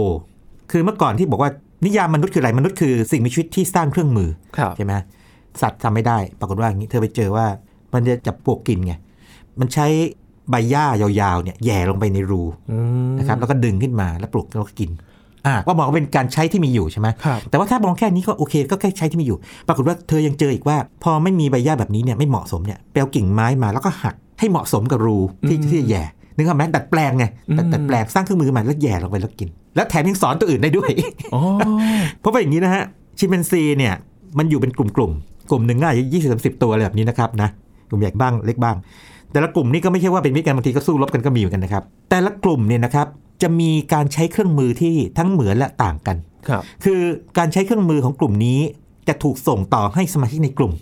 [0.70, 1.50] คือเมื่อก่อนที่บอกว่า
[1.84, 4.94] นิยามมนุษย์คืออะไรมนุษย์คือสิ่งมีชีวิตที่สร้างเครื่องมือครับใช่ไหม
[5.62, 7.46] สัตว์ทำไม่ได้ ปรากฏว่าอย่างนี้เธอไปเจอว่า
[7.94, 8.94] มันจะจับปลวกกินไง
[9.60, 9.86] มันใช้
[10.50, 12.78] ใบหญ้ายาวๆเนี่ยแหย่ลงไปในรูอื
[13.10, 14.90] มนะครับแล้วก็ดึงขึ้นมาแล้วปลุกแล้วก็กิน
[15.46, 26.02] อ่าก็มองว่าเป็นการใช้ที่มีอยู่ใช่ไหมครับแต่ว่าถ้ามองแค่นี้ก็โอเค ก็แค่ใช้ที่มีอยู่ ปรากฏว่าเธอยังเจออีกว่า พอไม่มีใบหญ้าแบบนี้เนี่ยไม่เหมาะสมเนี่ยไปเอากิ่งไม้มาแล้วก็หักให้เหมาะสมกับรูที่ที่จะแหย่
[26.36, 27.24] นึกออกไหมดัดแปลงไง
[27.58, 30.90] ดัดดัดแปลงสร้างเครื่องมือมาแล้วแหย่ลงไปแล้วกิน แล้วแถมยังสอนตัวอื่นได้ด้วย
[31.34, 31.42] อ๋อ
[32.20, 32.82] เพราะว่าอย่างนี้นะฮะ
[33.18, 33.94] ชิมเปนซีเนี่ย
[34.38, 34.96] มันอยู่เป็นกลุ่มๆ
[35.50, 37.48] กลุ่มหนึ่งก็อาจจะยี่สิบสามสิบตัวอะไรแบบนี้นะครับนะ
[37.88, 38.76] กลุ่มใหญ่บ้างเล็กบ้าง
[39.36, 43.06] แต่ละกลุ่มนี่ก็ไม่ใช่ว่าเป็นมิตรกันบางทีก็สู้รบกันก็มีอยู่กันนะครับ แต่ละกลุ่มเนี่ยนะครับ
[43.42, 46.16] จะมีการใช้เครื่องมือที่ทั้งเหมือนและต่างกัน
[46.48, 47.00] ครับคือ
[47.38, 48.58] การใช้เครื่องมือของกลุ่มนี้
[49.08, 50.72] จะถูกส่งต่อให้สมาชิกในกลุ่ม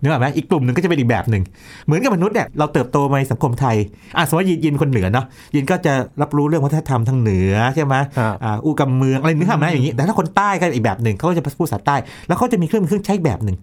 [0.00, 1.42] นึกออกไหมอีกกลุ่มหนึ่งก็จะเป็นอีกแบบหนึ่ง
[1.84, 3.76] เหมือนกับมนุษย์เนี่ยเราเติบโตมาในสังคมไทย
[4.16, 11.96] อะสมมติว่ายินยินคนเหนือเนาะยินก็จะรับรู้เรื่องวัฒนธรรมทางเหนือใช่ไหมครับอ่าอูกำเมืองอะไรนึกออกไหมอย่างนี้แต่ถ้าคนใต้ก็อีกแบบหนึ่งเขาก็จะพูดภาษาใต้
[12.28, 13.56] แล้วเขาจะมีเครื่องมือเครื่องใช้แบบหนึ่ง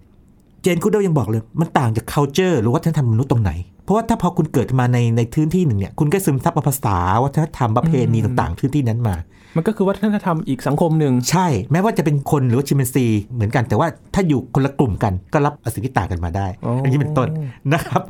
[0.62, 3.52] เจนคูเดลยังบอกเลย มันต่างจาก culture หรือวัฒนธรรมมนุษย์ตรงไหน
[3.86, 9.16] เพราะว่าถ้าพอคุณเกิดมาในในพื้นที่หนึ่งเนี่ยคุณก็ซึมซับเอาภาษาวัฒนธรรมประเพณีต่างๆพื้นที่นั้นมา
[9.56, 17.28] มันก็คือวัฒนธรรมอีกสังคมหนึ่งใช่ แม้ว่าจะเป็นคนหรือว่าชิมเปนซีเหมือนกัน แต่ว่าถ้าอยู่คนละกลุ่มกันก็รับสิ่งที่ต่างกันมาได้อ๋ออัอันนี้เป็นต้น
[17.72, 18.02] นะครับ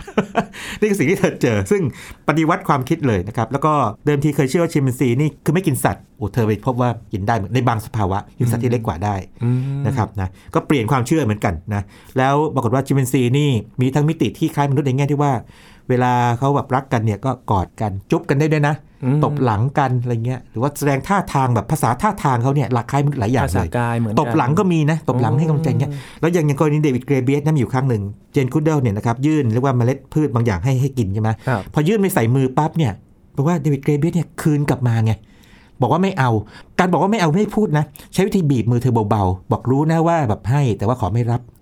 [0.80, 1.82] นี่คือสิ่งที่เธอเจอ ซึ่ง
[2.28, 3.72] ปฏิวัติความคิดเลยนะครับแล้วก็
[4.06, 11.82] เดิมทีเคยเชื่อว่าชิมเปนซีนี่คือไม่กินสัตว์โอ้เธอไปพบว่ากินได้เหมือนในบางสภาวะกินสัตว์ที่เล็กกว่าได้อืมนะครับนะก็เปลี่ยนความเชื่อเหมือนกันนะ
[12.18, 15.32] แล้วปรากฏว่าชิมเปนซีนี่มีทั้งมิติที่คล้ายมนุษย์ในแง่ที่ว่า
[15.88, 32.92] เวลาเขาแบบรักกันเนี่ยก็กอดกันจุ๊บกันได้ด้วยนะอืมตบหลังกันอะไรเงี้ยหรือว่าแสดงท่าทางแบบภาษาท่าทางเขาเนี่ยหลักคล้ายมนุษย์หลายอย่างภาเลษายกายเหมือนกันตบหลังก็มีนะตบหลังให้กำลังใจเงี้ยแล้วอย่างอย่างกรณีเดวิดเกรเบียสนะมีอยู่ครั้งหนึ่งเจนคูดเดิลเนี่ยนะครับยื่นเรียกว่าเมล็ดพืชบางอย่างให้ให้กินใช่ไหมครับพอยื่นไปใส่มือปั๊บเนี่ย
[33.36, 35.12] บอกว่าเดวิดเกรเบียสเนี่ยคืนกลับมาไง
[35.80, 36.30] บอกว่าไม่เอา
[36.78, 41.55] การบอกว่าไม่เอาไม่พูดนะ ใช้วิธีบีบมือเธอเบาๆ บอกรู้นะว่าแบบให้แต่ว่าขอไม่รับอ๋อ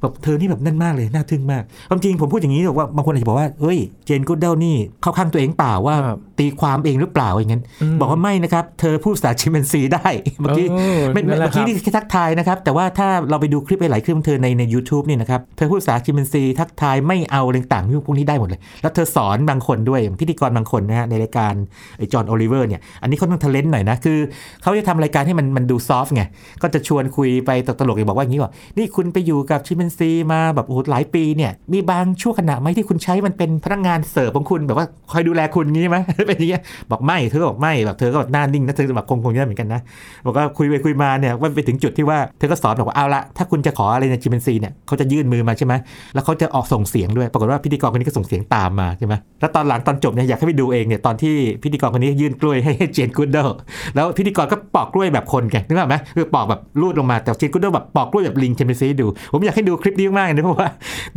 [0.00, 10.08] แบบเธอนี่แบบนั่นมากเลย น่าทึ่งมาก ความจริงผมพูดอย่างนี้บอกว่าบางคนอาจจะบอกว่าเฮ้ยเจนกูดอลล์นี่เข้าข้างตัวเองเปล่าว่าครับตีความเองหรือเปล่าอย่างนั้นอืมบอกว่าไม่นะครับ เธอพูดภาษาชิมแปนซีได้
[10.40, 21.54] เมื่อกี้เออไม่นั่นแหละเมื่อกี้ครับนี่แค่ทักทายนะครับ แต่ว่าถ้าเราไปดูคลิปหลายๆคลิปของเธอในใน u t u b e เนี่ยนะครับ เธอพูดภาษาชิมแปนซีทักทายไม่เอาอะไรต่างๆพวกนี้ได้หมดเลย แล้วเธอสอนบางคนด้วยอย่างพิธีกรบางคนนะฮะในรายการ
[21.98, 24.18] ไอ้จอห์นโอลิเวอร์เนี่ยอันนี้เขาต้องทะเล้นหน่อยนะคือ
[24.62, 26.22] เขาจะทำรายการให้มันมันดู soft ไง
[26.62, 39.80] ก็จะชวนคุยไปตลกๆอย่างบอกว่าอย่างนี้ว่านี่คุณไปอยู่กับชิมเปนซีมาแบบโอ้โหหลายปีเนี่ย มีบางช่วงขณะไหมที่คุณใช้มันเป็นพนักงานเสิร์ฟของคุณแบบว่าคอยดูแลคุณงี้ไหมเป็นอย่างเงี้ยบอกไม่เธอบอกไม่แบบเธอก็แบบหน้านิ่งนะเธอแบบคงคงจะเหมือนกันนะ
[40.26, 45.74] บอกว่าคุยไปคุยมาเนี่ยว่าไปถึงจุดที่ว่าเธอก็สอนบอกว่าเอาละถ้าคุณจะขออะไรในจิมเปนซีเนี่ยเขาจะยื่นมือมาใช่ไหม
[46.14, 53.48] แล้วเขาจะออกส่งเสียงด้วยปรากฏว่าพิธีกรคนนี้ก็ส่งเสียงตามมาใช่ไหมแล้วตอนหลังตอนจบเนี่ยอยากให้ไปดูเองเนี่ยตอนที่พิธีกรคนนี้ยื่นกล้วยให้เจนกูดเดิล
[53.94, 60.68] แล้วพิธีกรก็ปอกกล้วยแบบคนแกนึกออกไหมคือปอกแบบรูดลงมาแต่เจนกูดอลล์แบบปอกกล้วยแบบลิงชิมแปนซีดู ผมอยากให้ดูคลิปนี้มากเลยนะเพราะว่า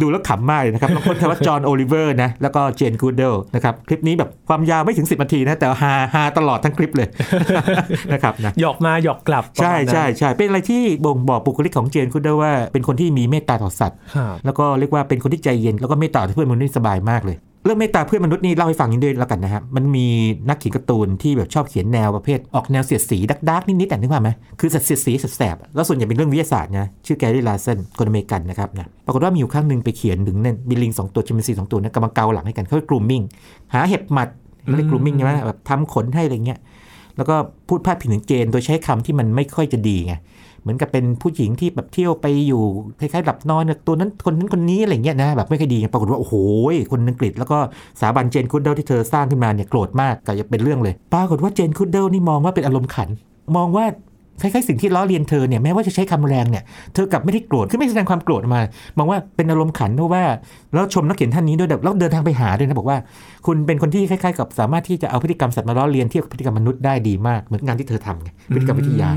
[0.01, 7.07] ดูแล้วขำมากเลยนะครับบางคนคำว่าจอห์นโอลิเวอร์นะแล้วก็เจนกูดอลล์นะครับคลิปนี้แบบความยาวไม่ถึง 10นาทีนะแต่ฮาฮาตลอดทั้งคลิปเลย
[8.13, 20.07] นะครับนะหยอกมาหยอกกลับใช่ประมาณนั้นใช่ใช่เป็นอะไรที่บ่งบอกบุคลิกของเจน กูดอลล์ว่าเป็นคนที่มีเมตตาต่อสัตว์ครับแล้วก็เรียกว่าเป็นคนที่ใจเย็นแล้วก็เมตตาต่อเพื่อนมนุษย์สบายมากเลย เรื่องเมตตาเพื่อนมนุษย์นี่เล่าให้ฟังนิดด้วยแล้วกันนะฮะมันมี
[20.49, 23.17] นักเขียนการ์ตูนที่แบบชอบเขียนแนวประเภทออกแนวเสียดสี
[23.49, 33.23] dark ๆนิดๆแต่นึกออกไหมคือเสียดสีแสบแล้วส่วนใหญ่เป็นเรื่องวิทยาศาสตร์นะชื่อแกรี่ลาร์สันคนอเมริกันนะครับนะปรากฏว่ามีอยู่ครั้งหนึ่งไปเขียนถึงเนี่ยมีลิงสองตัวชิมแปนซีสองตัวนะกำลังเกาหลังให้กันเขาเรียก grooming
[33.73, 34.29] หาเห็บหมัด
[34.63, 36.59] เขาเรียก grooming ใช่ไหมแบบทำขนให้อะไรเงี้ย
[37.17, 37.35] แล้วก็
[37.67, 40.13] พูดพาดพิงถึงเจนโดยใช้คำที่มันไม่ค่อยจะดีไง
[40.61, 42.63] เหมือนกับเป็นผู้หญิงที่แบบเที่ยวไปอยู่
[42.99, 46.33] คล้ายๆหลับนอนตัวนั้นคนนั้นคนนี้อะไรเงี้ยนะแบบไม่ค่อยดีปรากฏว่าโอ้โห
[46.91, 47.57] คนอังกฤษ แล้วก็
[47.99, 53.09] สถาบันเจนคุดเดิลที่เธอสร้างขึ้นมาเนี่ยโกรธมากก็จะเป็นเรื่องเลย ปรากฏว่าเจนคุดเดิลนี่มองว่าเป็นอารมณ์ขัน
[53.57, 53.85] มองว่า
[54.41, 58.61] คล้ายๆสิ่งที่ล้อเลียนเธอเนี่ยแม้ว่าจะใช้คำแรงเนี่ยเธอกลับไม่ได้โกรธคือไม่แสดงความโกรธออกมา
[58.97, 60.23] มองว่าเป็นอารมณ์ขันเพราะว่า
[60.73, 62.97] แล้วชมนักเขียนท่านนี้ด้วยแบบแล้วเดินทางไปหาด้วยนะบอกว่า
[63.45, 69.09] คุณเป็นคนที่คล้ายๆ กับสามารถที่จะเอาพฤติกรรมสัตว์มาล้อเลียนเทียบกับพฤติกรรมมนุษย์ได้ดีมากเหมือนงานที่เธอทำไงพฤติกรรมวิทยา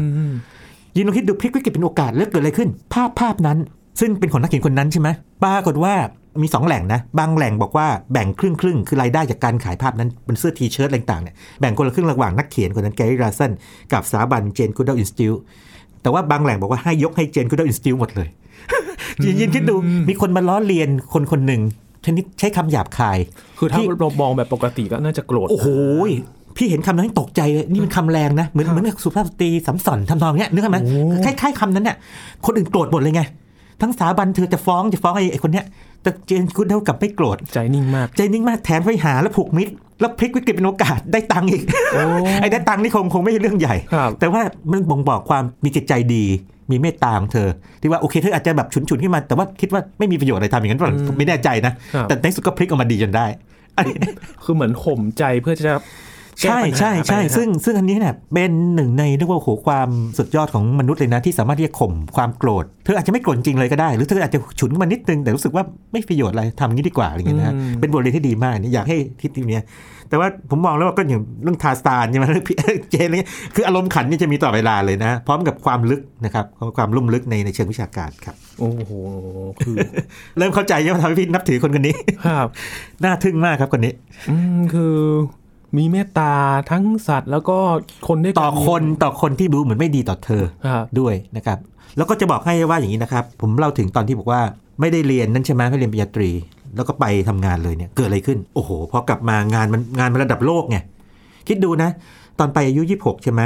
[0.96, 3.58] ยินลองคิดดูพลิกวิกฤตเป็นโอกาสแล้วเกิดอะไรขึ้น ภาพภาพนั้น
[4.00, 5.08] ซึ่งเป็นของนักเขียนคนนั้นใช่ไหม
[5.44, 5.94] ปรากฏว่า
[6.42, 13.52] มี 2 แหล่งนะ บางแหล่งบอกว่าแบ่งครึ่งครึ่งๆคือรายได้จากการขายภาพนั้นเป็นเสื้อ T-shirt อะไรต่างๆเนี่ยแบ่งคนละครึ่งระหว่างนักเขียนคนนั้นแกรี่ราสัน
[13.92, 15.32] กับสถาบันเจนกูดเดิลอินสติล
[16.02, 18.28] แต่ว่าบางแหล่งบอกว่าให้ยกให้ Jane Goodall Institute หมดเลย
[19.24, 19.74] ยินยินคิดดู
[20.08, 21.62] มีคนมาล้อเลียนคนคนหนึ่ง
[22.06, 23.18] ชนิดใช้คำหยาบคาย
[23.58, 25.68] คือถ้าที่เรามองแบบปกติก็น่าจะโกรธ โอ้โห
[26.56, 31.96] พี่เห็นคำนั้นตกใจเลยนี่มันคำแรงนะ เหมือนเหมือนกับสุภาพสตรีสำส่อนทำนองเนี้ยนึกออกไหมโอ้คล้ายๆคำนั้นเนี่ย
[32.46, 33.22] คนอื่นโกรธหมดเลยไง
[33.80, 35.64] ทั้งสถาบันเธอจะฟ้องจะฟ้องไอ้ไอ้คนเนี้ย
[36.02, 41.62] แต่เจนกูเดลกลับไม่โกรธใจนิ่งมาก ใจนิ่งมากแถมไปหาแล้วผูกมิตรแล้วพลิกวิกฤตเป็นโอกาสได้ตังค์อีก
[41.92, 42.02] โอ้
[42.40, 46.24] ไอ้ได้ตังค์นี่คงคงไม่ใช่เรื่องใหญ่ครับแต่ว่ามันบ่งบอกความมีจิตใจดี
[46.70, 47.48] มีเมตตาของเธอ
[47.80, 53.26] ที่ว่าโอเคเธออาจจะแบบฉุนๆขึ้นมา แต่ว่าคิดว่าไม่มีประโยชน์อะไรทำอย่างนั้นหรอกไม่แน่ใจนะครับแต่ในที่สุดก็พลิกออกมาดีจนได้
[53.76, 53.96] อันนี้
[54.44, 55.74] คือเหมือนข่มใจเพื่อจะแก้
[56.40, 69.64] ใช่ปัญหาใช่ใช่ไปนะซึ่งซึ่งอันนี้เนี่ยเป็นหนึ่งในเรียกว่าโอ้โหความสุดยอดของมนุษย์เลยนะ ที่สามารถที่จะข่มความโกรธ เธออาจจะไม่โกรธจริงเลยก็ได้ หรือเธออาจจะฉุนขึ้นมานิดนึงแต่รู้สึกว่าไม่ประโยชน์อะไรทำอย่างนี้ดีกว่าอะไรอย่างเงี้ยนะฮะอืมเป็นบทเรียนที่ดีมากนี่อยากให้ทิศทีเนี้ย
[70.08, 72.56] แต่ว่าผมมองแล้วว่าก็อย่างเรื่องทาสตานใช่ไหมเรื่องพี่
[72.90, 78.92] เจนอะไรเงี้ยคืออารมณ์ขันนี่จะมีต่อดเวลาเลยนะ พร้อมกับความลึกนะครับความลุ่มลึกในในเชิงวิชาการครับ โอ้โห
[79.64, 79.76] คือ
[80.38, 81.94] เริ่มเข้าใจยังว่าทำให้พี่นับถือคนคนนี้
[82.26, 82.48] ครับ
[83.04, 83.92] น่าทึ่งมากครับคนนี้
[84.30, 84.94] อืมคือ
[85.76, 86.32] มีเมตตา
[86.70, 87.58] ทั้งสัตว์ แล้วก็
[88.08, 91.58] คนด้วยกัต่อคนต่อคนที่ดูเหมือนไม่ดีต่อเธอครับด้วยนะครับ
[91.96, 94.42] แล้วก็จะบอกให้ว่าอย่างนี้นะครับ ผมเล่าถึงตอนที่บอกว่า
[94.80, 96.30] ไม่ได้เรียนนั่นใช่ไหมไม่เรียนปริญญาตรี
[96.76, 100.76] แล้วก็ไปทำงานเลยเนี่ยเกิดอะไรขึ้น โอ้โหพอกลับมางานมันงานมันระดับโลกไง
[101.48, 101.90] คิดดูนะ
[102.38, 103.42] ตอนไปอายุ 26 ใช่ไหม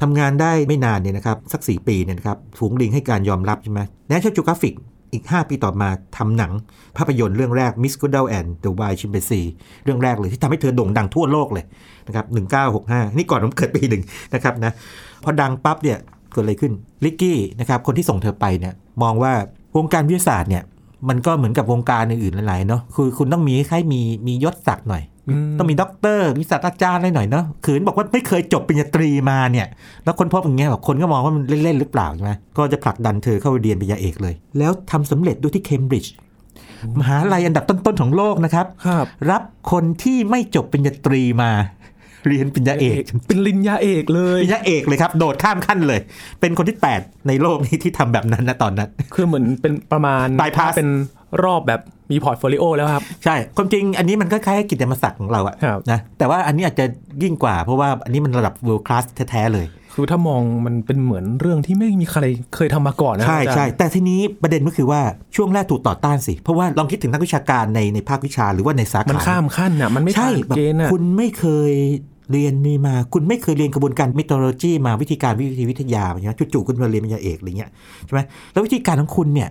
[0.00, 4.74] ทำงานได้ไม่นานเนี่ยนะครับสัก 4 ปีเนี่ยนะครับฝูงลิงให้การยอมรับใช่ไหม National Geographic
[5.12, 6.52] อีก 5 ปีต่อมาทำหนัง
[6.96, 9.46] ภาพยนตร์เรื่องแรก Miss Goodall and the Wild Chimpanzee
[9.84, 11.64] เรื่องแรกเลยที่ทำให้เธอโด่งดังทั่วโลกเลย
[12.06, 12.26] นะครับ
[12.72, 14.02] 1965 นี่ก่อนผมเกิดปีหนึ่ง
[14.34, 14.72] นะครับนะ
[15.24, 15.98] พอดังปั๊บเนี่ย
[16.32, 16.72] เกิดอะไรขึ้น
[17.04, 19.32] ลิกกี้นะครับคนที่ส่งเธอไปเนี่ยมองว่า
[19.76, 20.64] วงการวิทยาศาสตร์เนี่ย
[21.08, 25.02] มันก็เหมือนกับวงการอื่นๆหลายๆเนาะคือคุณต้องมีคล้ายมีมียศศักดิ์หน่อย
[25.58, 29.66] ต้องมีด็อกเตอร์มีศาสตราจารย์อะไรหน่อยเนาะขืนบอกว่าไม่เคยจบปริญญาตรีมาเนี่ย
[30.04, 36.12] แล้วคนพบอย่างเงี้ยแบบคนก็มองว่ามันเล่นๆหรือเปล่าใช่ไหมก็จะผลักดันเธอเข้าไปเรียนปริญญาเอกเลย แล้วทำสำเร็จด้วยที่เคมบริดจ์
[37.00, 41.50] มหาลัยอันดับต้นๆของโลกนะครับครับ รับคนที่ไม่จบปริญญาตรีมา
[42.26, 46.00] เรียนปริญญาเอก เป็นปริญญาเอกเลยปริญญาเอกเลยครับ โดดข้ามขั้นเลย
[46.40, 50.90] เป็นคนที่ 8 ในโลกนี้ที่ทำแบบนั้นนะตอนนั้น คือเหมือนเป็นประมาณ Bypass เป็น
[51.44, 56.84] รอบแบบ มี portfolio แล้วครับ ใช่ ความจริงอันนี้มันก็คล้ายๆกิตติมศักดิ์ของเราอะครับนะแต่ว่าอันนี้อาจจะ
[57.22, 59.66] ยิ่งกว่าเพราะว่าอันนี้มันระดับ world class แท้ ๆ เลย
[59.98, 65.00] คือถ้ามองมันเป็นเหมือนเรื่องที่ไม่มีใครเคยทำมาก่อนนะใช่อาจารย์ใช่แต่ทีนี้ประเด็นก็คือว่า
[65.36, 71.72] ช่วงแรกถูกต่อต้านสิ เพราะว่าลองคิดถึงนักวิชาการในในภาควิชาหรือว่าในสาขา มันข้ามขั้นอะมันไม่ใช่ผ่านแบบเกณฑ์อะคุณไม่เคย
[72.32, 77.70] เรียนนี่มาคุณไม่เคยเรียนกระบวนการมิโทโลจีมาวิธีการวิธีวิทยาใช่ไหมจู่ๆคุณมาเรียนปริญญาเอกอะไรเงี้ย
[78.04, 78.20] ใช่ไหม
[78.52, 79.48] แล้ววิธีการของคุณเนี่ย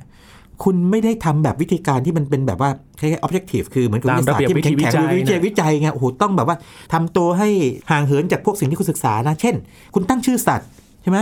[0.64, 6.58] คุณไม่ได้ทำแบบวิธีการที่มันเป็นแบบว่าคล้ายๆ objective คือเหมือนกับตามวิทยาศาสตร์ที่มันแข็งระเบียบแข็งวิวิจัจัยยวิจัยไงโอ้โหต้องแบบว่า
[6.94, 7.50] ทำตัวให้
[7.92, 9.56] ห่างเหินจากพวกสิ่งที่คุณศึกษานะ เช่น
[9.94, 10.68] คุณตั้งชื่อสัตว์
[11.04, 11.20] ใช่ไหม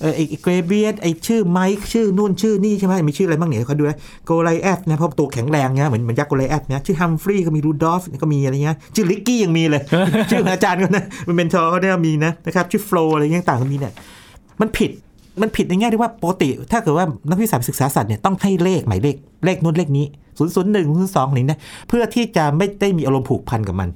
[0.00, 9.82] เออไอ้เกรย์เบียร์ดไอ้ชื่อไมค์ชื่อนู่นชื่อนี่ใช่ไหมมีชื่ออะไรบ้างเนี่ยเขาดูนะโกไลแอสนะเพราะตัวแข็งแรงเนี่ยเหมือนเหมือนยักษ์โกไลแอสเนี่ยชื่อฮัมฟรีย์ก็มีรูดอฟก็มีอะไรเงี้ยชื่อลิกกี้ยังมีเลย
[10.30, 13.92] ชื่อของอาจารย์เขานะมันเป็นทอเขาเนี่ยมีนะนะครับชื่อโฟลอะไรเงี้ยต่างก็มีเนี่ย
[14.60, 14.90] มันผิด
[15.40, 20.06] มันผิดในแง่ที่ว่าปกติ ถ้าเกิดว่านักวิทยาศึกษาสัตว์เนี่ยต้องให้เลขหมายเลขเลขนู้นเลขนี้
[20.38, 23.88] ศูนย์ศูนย์หนึ่งศูนย์สองอะไรนะเพื่อที่จะไม่ได้มีอารมณ์ผูกพันกับมัน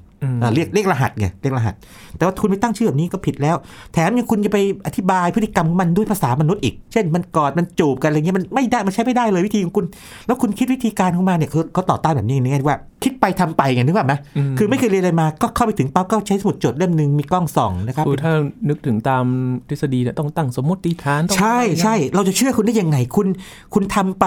[0.55, 1.75] เรียกเรียกรหัสไงเรียกรหัส
[2.17, 3.57] แต่ว่าคุณไปตั้งชื่อแบบนี้ก็ผิดแล้ว
[3.93, 9.85] แถมยังคุณจะไปอธิบายพฤติกรรมของมันด้วยภาษามนุษย์อีก เช่นมันกอดมันจูบกันอะไรเงี้ยมันไม่ได้มันใช้ไม่ได้เลยวิธีของคุณ
[10.27, 18.33] แล้วคุณคิดวิธีการของมันเนี่ยคือเขาต่อต้านแบบนี้นี่ไงว่า คิดไปทำไปไงนึกว่าไหมอืมคือไม่เคยเรียนอะไรมาก็เข้าไปถึงปั๊บก็ใช้สมุดจดเล่มหนึ่งมีกล้องส่องนะครับคือถ้า
[18.69, 19.25] นึกถึงตาม
[19.69, 23.27] ทฤษฎีเนี่ยต้องตั้งสมมติฐานต้องใช่อะไรนะใช่เราจะเชื่อคุณได้ยังไงคุณ
[23.75, 24.25] คุณทำไป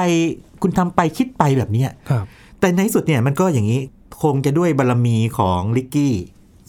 [0.61, 2.25] คุณทำไปคิดไปแบบเนี้ยครับ
[2.59, 3.79] แต่ในที่สุดเนี่ยมันก็อย่างนี้
[4.21, 6.13] คงจะด้วยบารมีของลิกกี้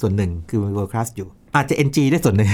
[0.01, 2.49] ส่วนหนึ่งคือ world class อยู่ อาจจะ NG ด้วยส่วนหนึ่ง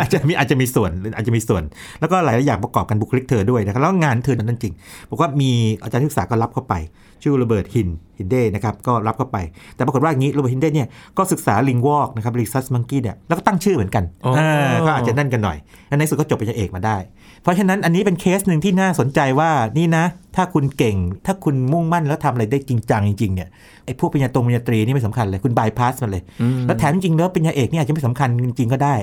[0.00, 1.62] อาจจะมีอาจจะมีส่วนอาจจะมีส่วน
[2.00, 4.74] แล้วก็หลายอย่างประกอบกันบุคลิกเธอด้วยนะครับแล้วงานเธอนั้นจริง
[5.10, 5.50] บอกว่ามี
[5.82, 6.74] อาจารย์ที่ศึกษาก็รับเข้าไป
[7.22, 9.38] ชื่อโรเบิร์ตฮินฮินเดนะครับก็รับเข้าไป
[9.74, 16.96] แต่ปรากฏว่าอย่างนี้โรเบิร์ตฮินเดเนี่ยก็ศึกษาลิงวอกนะครับ rhesus monkey เนี่ยแล้วก็ตั้งชื่อเหมือนกันอ๋ออ่าก็อาจจะนั่นกันหน่อยแล้วในที่สุดก็จบปริญญาเอกมาได้
[17.42, 20.04] เพราะฉะนั้นอันนี้เป็นเคสหนึ่งที่น่าสนใจว่านี่นะ
[20.36, 20.96] ถ้าคุณเก่ง
[21.26, 23.48] ถ้าคุณมุ่งมั่นแล้วทำอะไรได้จริงจังจริงๆเนี่ย
[23.84, 26.22] ไอ้พวกปริญญาตรงปริญญาตรีนี่ไม่สำคัญเลยคุณบายพาสมันเลย
[26.66, 28.96] แล้วแถมจริงๆแล้วปริญญาเอกนี่อาจจะไม่สำคัญจริงๆก็ได้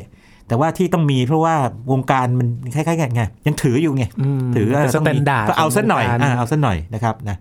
[0.48, 1.56] แต่ว่าที่ต้องมีเพราะว่า
[1.92, 7.38] วงการมันคล้ายๆกันไงยังถืออยู่ไงอืมถือเป็นต้องมี standard ก็เอาสักหน่อยของวงการอ่าเอาสักหน่อยนะครับนะ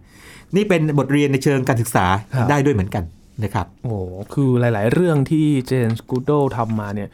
[0.56, 3.04] นี่เป็นบทเรียนในเชิงการศึกษาครับได้ด้วยเหมือนกัน
[3.44, 3.96] นะครับโอ้
[4.34, 7.08] คือหลาย ๆ เรื่องที่เจนส์กูโดทำมาเนี่ย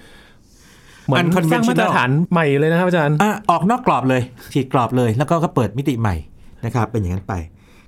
[1.06, 4.22] เหมือนสร้างมาตรฐานใหม่เลยนะครับอาจารย์อะออกนอกกรอบเลย
[4.54, 6.16] ฉีกกรอบเลย แล้วก็ก็เปิดมิติใหม่
[6.64, 7.34] นะครับเป็นอย่างนั้นไป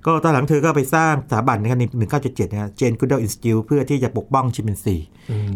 [0.06, 1.84] ก็ตอนหลังเธอก็ไปสร้างสถาบันนะครับใน
[2.18, 4.96] 1977นะเจนกูเดลอินสติ e เพื่อที่จะปกป้องชิมเปนซี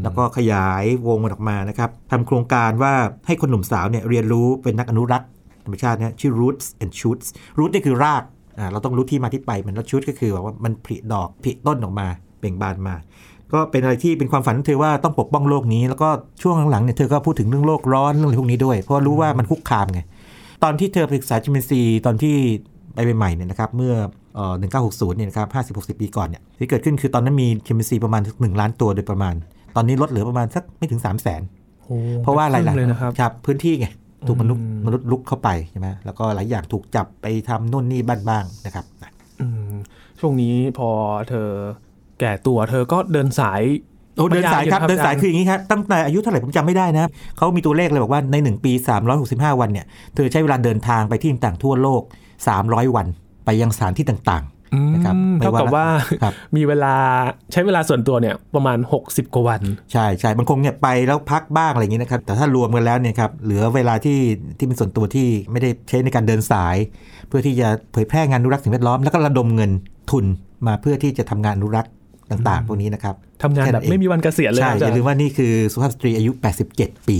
[0.03, 2.95] แล้วก็ขยายวงมันออกมานะครับทำโครงการว่า
[3.27, 5.29] ให้คนหนุ่มสาวเนี่ยเรียนรู้เป็นนักอนุรักษ์
[5.65, 7.27] ธรรมชาตินะชื่อ roots and shoots
[7.59, 8.32] root นี่คือรากอ่า
[8.73, 12.07] เราต้องรู้ที่มาที่ไปมันแล้ว shoot ก็คือแบบว่ามันผลิดอกผลิต้นออกมา
[12.41, 12.95] เบ่งบานมา
[13.53, 16.09] ก็เป็นอะไรที่เป็นความฝันของเธอว่าต้องปกป้องโลกนี้ แล้วก็
[16.43, 20.01] ช่วงหลังๆเนี่ยเธอก็พูดถึงเรื่องโลกร้อนเรื่องอะไรพวกนี้ด้วย เพราะรู้ว่ามันคุกคามไง
[20.63, 22.35] ตอนที่เธอไปศึกษาจิมเมนซีตอนที่
[22.95, 23.95] ไปใหม่ๆเนี่ยนะครับเมื่อ
[24.35, 25.49] เอ่อ1960เนี่ยนะครับ
[25.95, 29.35] 50-60ปีก่อนเนี่ยที่เกิดขึ้นคือตอนนั้นมีจิมเมนซีประมาณ1ล้านตัวโดยประมาณ
[29.77, 31.41] ตอนนี้ลดเหลือประมาณสักไม่ถึง3 0 0 0 0น
[31.83, 33.87] โอ้เพราะว่าอะไรล่ะเลยนะครับครับพื้นที่ไง
[34.27, 39.73] ถูกมนุษย์อืมมนุษย์ลุกเข้าไปใช่ไหมแล้วก็หลายอย่างถูกจับไปทำนู่นนี่บ้านบ้างนะครับนะอืม
[40.21, 40.89] ช่วงนี้พอ
[41.29, 41.49] เธอ
[42.21, 43.63] แก่ตัวเธอก็เดินสาย
[44.17, 48.73] โอ้เดินสายครับไม่ยากอยู่นะครับเดินสายอาจารย์คืออย่างนี้ครับตั้งแต่อายุเท่าไหร่ผมจำไม่ได้นะเขามีตัวเลขเลยบอกว่าใน 1 ปี
[49.17, 52.03] 365 วันเนี่ยเธอใช้เวลาเดินทางไปที่ต่างๆทั่วโลก
[52.49, 53.07] 300 วัน
[53.45, 54.62] ไปยังสถานที่ต่างอืม
[54.95, 55.87] นะครับไม่เท่ากับว่าว่า
[56.23, 56.95] ครับมีเวลา
[57.53, 64.19] ใช้เวลาส่วนตัวเนี่ยประมาณ 60 กว่าวันๆใช่ใช่บางคงเนี่ยไปแล้วพักบ้างอะไรอย่างนี้นะครับ แต่ถ้ารวมกันแล้วเนี่ยครับเหลือเวลาที่
[64.59, 66.77] ที่เป็นส่วนตัวที่ไม่ได้ใช้ในการเดินสาย
[67.29, 69.71] เพื่อที่จะเผยแพร่งานอนุรักษ์สิ่งแวดล้อมแล้วก็ระดมเงิน
[70.11, 70.25] ทุน
[70.67, 71.93] มาเพื่อที่จะทำงานอนุรักษ์
[72.31, 76.31] ต่างๆ พวกนี้นะครับทำงานแบบไม่มีวันเกษียณเลยใช่นะอาอจารย่าลืมย์ว่านี่คือสุภาพสตรีอายุ
[76.75, 77.19] 87 ปี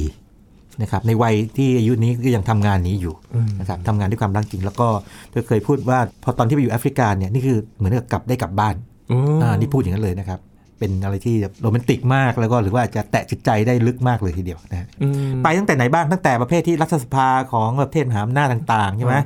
[0.83, 3.15] นะครับในวัยที่อายุนี้ก็ยังทำงานนี้อยู่
[3.61, 4.89] นะครับทำงานด้วยความรักจริง แล้วก็
[5.31, 8.75] เธอเคยพูดว่าพอตอนที่ไปอยู่แอฟริกาเนี่ยนี่คือเหมือนกับกลับได้กลับบ้าน
[9.11, 10.41] อืมอ่านี่พูดอย่างนั้นเลยนะครับ
[10.79, 19.17] เป็นอะไรที่แบบโรแมนติกมากแล้วก็หรือว่าอาจจะแตะจิตใจได้ลึกมากเลยทีเดียวนะฮะอืมไปตั้งแต่ไหนบ้างตั้งแต่ประเภทที่รัฐสภาของประเทศมหาอำนาจต่างๆใช่ไหม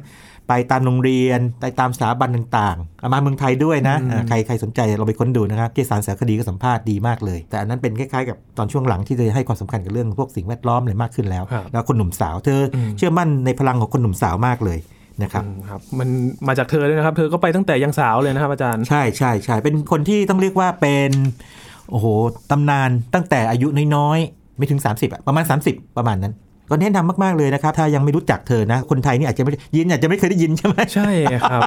[0.49, 14.79] ไปตามโรงเรียนไปตามสถาบันต่างๆเอามาเมืองไทยด้วยนะอ่าใครใครสนใจเราไปค้นดูนะครับเกสารสารคดีก็สัมภาษณ์ดีมากเลย แต่อันนั้นเป็นคล้ายๆกับตอนช่วงหลังที่เธอให้ความสำคัญกับเรื่องพวกสิ่งแวดล้อมอะไรมากขึ้นแล้วครับแล้วคนหนุ่มสาวเธออเชื่อมั่นในพลังของคนหนุ่มสาวมากเลย
[15.23, 16.09] นะครับอืมครับมัน
[16.49, 21.11] มาจากเธอเลยนะครับ เธอก็ไปตั้งแต่ยังสาวเลยนะครับอาจารย์ใช่ใช่ใช่เป็นคนที่ต้องเรียกว่าเป็น
[21.91, 22.07] โอ้โห
[22.51, 26.35] ตำนานตั้งแต่อายุน้อยๆไม่ถึง 30อะประมาณ 30 ประมาณนั้น
[26.71, 31.11] ก็แนะนำมากๆเลยนะครับ ถ้ายังไม่รู้จักเธอนะ คนไทยนี่อาจจะไม่ยินอาจจะไม่เคยได้ยินใช่ไหมใช่
[31.51, 31.63] ครับ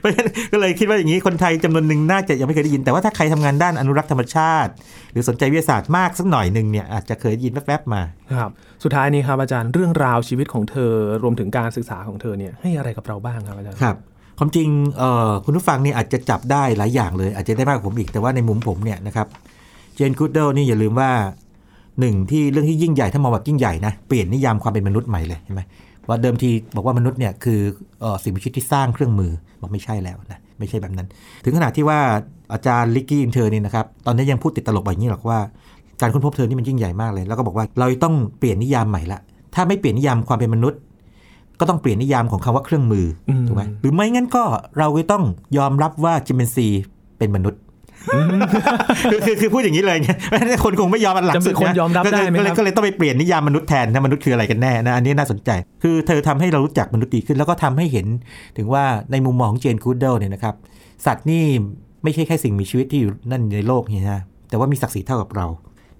[0.00, 4.70] เพราะฉะนั้นก็เลยคิดว่าอย่างนี้คนไทยจำนวนหนึ่งน่าจะยังไม่เคยได้ยิน แต่ว่าถ้าใครทำงานด้านอนุรักษ์ธรรมชาติ
[5.12, 8.02] หรือสนใจวิทยาศาสตร์มากสักหน่อยหนึ่งเนี่ยอาจจะเคยได้ยินแวบๆมา
[8.38, 8.50] ครับ
[8.84, 13.96] สุดท้ายนี้ครับอาจารย์เรื่องราวชีวิตของเธอรวมถึงการศึกษาของเธอเนี่ยให้อะไรกับเราบ้างครับอาจารย์ครับ
[14.38, 19.26] ความจริงเอ่อคุณผู้ฟังเนี่ยอาจจะจับได้หลายอย่างเลย อาจจะได้มากกว่าผมอีกแต่ว่าในมุมผมเนี่ยนะครับ
[19.94, 21.10] เจนกูดเดิลนี่อย่าลืมว่า
[22.00, 25.60] หนึ่งที่เรื่องที่ยิ่งใหญ่ถ้ามองแบบยิ่งใหญ่นะเปลี่ยนนิยามความเป็นมนุษย์ใหม่เลยใช่ไหม
[26.08, 27.60] ว่าเดิมทีบอกว่ามนุษย์เนี่ยคือ
[28.00, 31.06] เอ่อสิ่งมีชีวิตที่สร้างเครื่องมือบอกไม่ใช่แล้วนะไม่ใช่แบบนั้น
[31.44, 31.98] ถึงขนาดที่ว่า
[32.52, 35.38] อาจารย์ลิกกี้อินเทอร์นี่นะครับตอนนี้ยังพูดติดตลกแบบนี้หรอกว่า
[36.00, 39.20] การค้นพบเธอนี่มันยิ่งใหญ่มากเลย แล้วก็บอกว่าเราต้องเปลี่ยนนิยามใหม่ละ
[39.54, 40.80] ถ้าไม่เปลี่ยนนิยามความเป็นมนุษย์
[41.60, 44.44] ก็ต้องเปลี่ยนนิยามของคำว่าเครื่องมืออืมถูกไหมหรือไม่งั้นก็
[44.78, 45.24] เราก็ต้อง
[45.58, 46.68] ยอมรับว่าชิมแปนซี
[47.18, 47.60] เป็นมนุษย์
[49.10, 55.50] คือคือคือพูดอย่างนี้เลยไงเพราะฉะนั้นคนคงไม่ยอมอันหลังจะมีสุดคนนะยอมรับก็ได้เลยไหมก็เลยครับก็เลยต้องไปเปลี่ยนนิยามมนุษย์แทนนะมนุษย์คืออะไรกันแน่นะอันนี้น่าสนใจ
[55.82, 58.06] คือเธอทำให้เรารู้จักมนุษย์ดีขึ้น แล้วก็ทำให้เห็น
[58.56, 60.54] ถึงว่าในมุมมองของเจนกูดเดิลเนี่ยนะครับ
[61.06, 61.44] สัตว์นี่
[62.04, 65.46] ไม่ใช่แค่สิ่งมีชีวิตที่อยู่นั่นในโลกนี่นะแต่ว่ามีศักดิ์ศรีเท่ากับเรา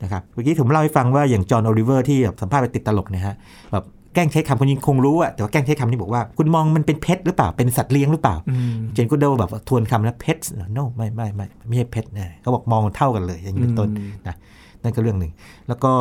[0.03, 3.35] นะครับเมื่อกี้ผมเล่าให้ฟังว่าอย่างจอห์นโอลิเวอร์ที่แบบสัมภาษณ์ไปติดตลกเนี่ยฮะ
[3.73, 3.85] แบบ
[4.15, 10.45] แกล้งใช้คำคนยิงคงรู้อะแต่ว่าแกล้งใช้คำนี้บอกว่า คุณมองมันเป็นเพชรหรือเปล่าเป็นสัตว์เลี้ยงหรือเปล่าอืมเจนกูดเดิลแบบว่าทวนคำนะเพชร
[10.77, 14.35] no ไม่ไม่ไม่ไม่ใช่เพชรนะเขาบอกมองเท่ากันเลย อย่างนี้เป็นต้นอืมนะ
[14.83, 15.33] นั่นก็เรื่องหนึ่ง
[15.69, 15.93] แล้วก็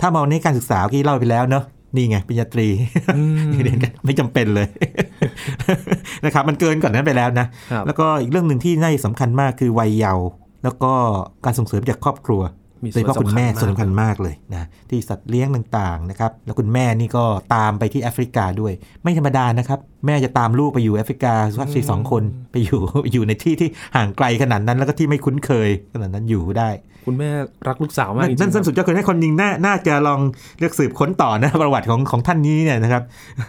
[0.00, 1.64] ถ้ามองในการศึกษาที่เล่าไปแล้วเนอะ
[1.96, 2.68] นี่ไงปริญญาตรี
[3.16, 4.66] อืมเรียนกันไม่จำเป็นเลย
[6.24, 10.26] นะครับมันเกินก่อนนั้นไปแล้วนะครับแล้วก็อีกเรื่องหนึ่งที่น่าสำคัญมากคือวัยเยาว์
[10.64, 10.92] แล้วก็
[11.44, 12.59] การส่งเสริมจากครอบครัวมี
[12.92, 22.80] โดยเฉพาะคุณแม่ส่ส่ววนนสำคัสำคัญญมากมากเลยนะที่สัตว์เลี้ยงต่างๆนะครับแล้วคุณแม่นี่ก็ตามไปที่แอฟริกาด้วย ไม่ธรรมดานะครับ แม่จะตามลูกไปอยู่แอฟริกาสักสี่สองคนไปอยู่
[23.12, 26.70] อยู่ในที่ที่ห่างไกลขนาดนั้นแล้วก็ที่ไม่คุ้นเคยขนาดนั้นอยู่ได้
[27.06, 27.30] คุณแม่
[27.68, 30.20] รักลูกสาวมากจริงๆนั่นสั้นสุดยอดคือให้คนยิงน่าน่าจะลอง
[30.58, 33.02] เลือกสืบค้นต่อนะประวัติของของท่านนี้เนี่ยนะครับ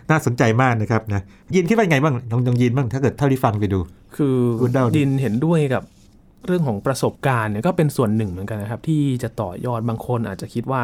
[0.09, 1.21] น่าสนใจมากนะครับนะ
[1.53, 3.79] ยินคิดว่าไงบ้างลองลองยินบ้างถ้าเกิดเท่าที่ฟังไปดู
[4.17, 5.83] คือคุณเดาดิดินเห็นด้วยกับ
[6.47, 10.81] เรื่องของประสบการณ์เนี่ยก็เป็นส่วนหนึ่งเหมือนกันนะครับ ที่จะต่อยอดบางคนอาจจะคิดว่า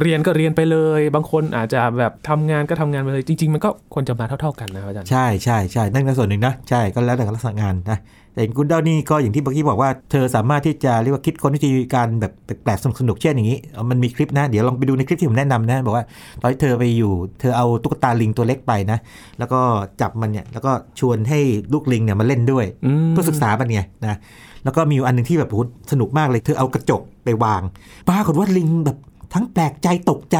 [0.00, 7.98] เรียนก็เรียนไปเลย บางคนอาจจะแบบทำงานก็ทำงานไปเลยจริง ๆ มันก็ควรจะมาเท่า ๆกันนะครับอาจารย์ใช่ใช่ใช่นั่นก็ส่วนหนึ่งนะใช่ก็แล้วแต่ลักษณะงานนะ
[8.34, 16.04] แต่คุณเด้านี่ก็อย่างที่เมื่อกี้บอกว่าเธอสามารถที่จะเรียกว่าคิดค้นวิธีการแบบแปลกๆสนุกๆเช่นอย่างนี้เอามันมีคลิปนะ เดี๋ยวลองไปดูในคลิปที่ผมแนะนำนะ บอกว่า
[16.40, 18.98] ตอนที่เธอไปอยู่ เธอเอาตุ๊กตาลิงตัวเล็กไปนะ
[19.38, 19.60] แล้วก็
[20.00, 21.40] จับมันเนี่ยแล้วก็ชวนให้
[21.72, 24.16] ลูกลิงเนี่ยมาเล่นด้วยอืมเพื่อศึกษามันไงนะ
[24.64, 25.56] แล้วก็มีอยู่อันหนึ่งที่แบบโห
[25.92, 27.62] สนุกมากเลยเธอเอากระจกไปวาง
[28.08, 28.96] ปรากฏว่าลิงแบบ
[29.34, 30.38] ทั้งแปลกใจตกใจ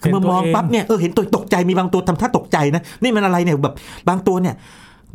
[0.00, 3.74] คือมามองปั๊บเนี่ยเออเห็นตัวตกใจมีบางตัวทำท่าตกใจนะนี่มันอะไรเนี่ยแบบ
[4.08, 4.54] บางตัวเนี่ย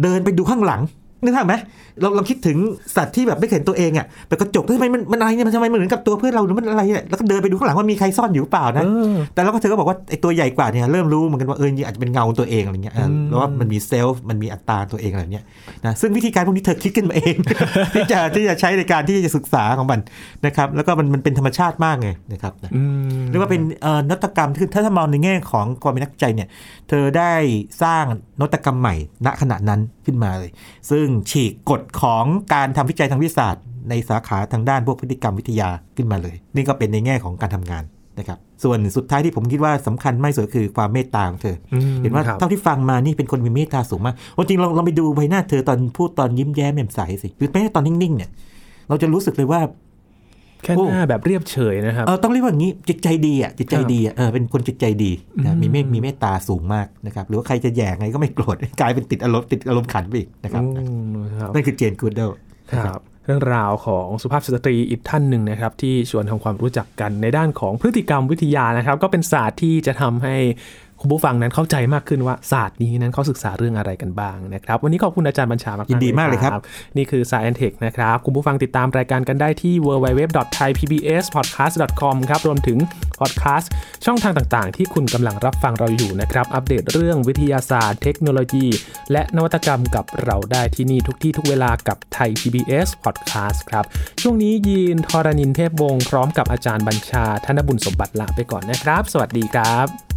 [0.03, 0.81] เดินไปดูข้างหลัง
[1.23, 1.55] นึกภาพไหม
[2.01, 2.57] เราเราคิดถึง
[2.95, 15.45] สัตว์ที่แบบไม่เห็นตัวเองอะแต่กระจกทำไมมันมันอะไรเนี่ยมันทำไมมันเหมือนกับตัวเพื่อนเราหรือมันอะไรเนี่ยแล้วก็เดินไปดูข้างหลังว่ามีใครซ่อนอยู่หรือเปล่านะเออแต่แล้วก็เธอก็บอกว่าไอ้ตัวใหญ่กว่าเนี่ยเริ่มรู้เหมือนกันว่าเออจริงๆอาจจะเป็นเงาตัวเองอะไรเงี้ยเออแล้วว่ามันมีเซลฟ์มันมีอัตราตัวเองอะไรเงี้ย
[15.85, 17.35] นะซึ่งวิธีการพวกนี้เธอคิดกันมาเอง
[17.95, 19.99] ที่จะที่จะใช้ในการที่จะศึกษาของมัน
[20.45, 22.83] นะครับแล้วก็มันมันเป็นธรรมชาติมากไงนะครับนะอื
[23.19, 26.47] มเรียกว่าเป็นเอ่อนวัตกรรมคือถ้าถ้ามองในแง่ของความเป็นนักวิจัยเนี่ย
[26.89, 27.33] เธอได้
[27.83, 28.05] สร้าง
[28.39, 30.51] นวัตกรรมใหม่ณขณะนั้นขึ้นมาเลย
[30.89, 37.83] ซึ่งฉีกกฎของการทำวิจัยทางวิทยาศาสตร์ ในสาขาทางด้านพวกพฤติกรรมวิทยาขึ้นมาเลย นี่ก็เป็นในแง่ของการทำงาน
[38.19, 48.29] นะครับส่วนสุดท้ายที่ผมคิดว่าสำคัญไม่สุดก็คือความเมตตาของเธออมเห็นว่าครับเท่าที่ฟังมานี่เป็นคนมีเมตตาสูงมากวันจริงเราเราไปดูใบหน้าเธอตอนพูดตอนยิ้มแย้มแจ่มใสสิหรือแม้แต่ตอนนิ่งๆเนี่ย
[48.89, 49.61] เราจะรู้สึกเลยว่า
[50.63, 55.11] แค่หน้าแบบเรียบเฉยนะครับเออต้องเรียกว่าอย่างนี้จิตใจดีอะจิตใจดีอะเออเป็นคนจิตใจดี
[55.43, 62.31] นะมีเมตมีเมตตาสูงมากนะครับหรือว่าใครจะแย่งไงก็ไม่โกรธกลายเป็นติดอารมณ์ติดอารมณ์ขันไปอีกนะครับอืมครับนั่นคือเจนกูดเดล
[62.71, 70.35] ครับเรื่องราวของสุภาพสตรีอีกท่านหนึ่งนะครับ ที่ชวนทำความรู้จักกันในด้านของพฤติกรรมวิทยานะครับ ก็เป็นศาสตร์ที่จะทำให้
[71.01, 76.51] คุณผู้ฟังนั้นเข้าใจมากขึ้นว่าศาสตร์นี้นั้นเขาศึกษาเรื่องอะไรกันบ้างนะครับ วันนี้ขอบคุณอาจารย์บัญชามากๆยินดีมากเลยครับ
[76.97, 82.77] นี่คือ Science Tech นะครับ คุณผู้ฟังติดตามรายการกันได้ที่ www.thaipbspodcast.com ครับ รวมถึง
[83.19, 83.71] พอดแคสต์
[84.05, 88.65] ช่องทางต่างๆ ที่คุณกำลังรับฟังเราอยู่นะครับ อัปเดตเรื่องวิทยาศาสตร์ เทคโนโลยี
[89.11, 93.85] และนวัตกรรมกับเราได้ที่นี่ทุกที่ทุกเวลากับไทย PBS Podcast ครับ
[94.21, 100.12] ช่วงนี้ยีนทรณินเทพวงศ์พร้อมกับอาจารย์บัญชาธนบุญสมบัติลาไปก่อนนะครับ สวัสดีครับ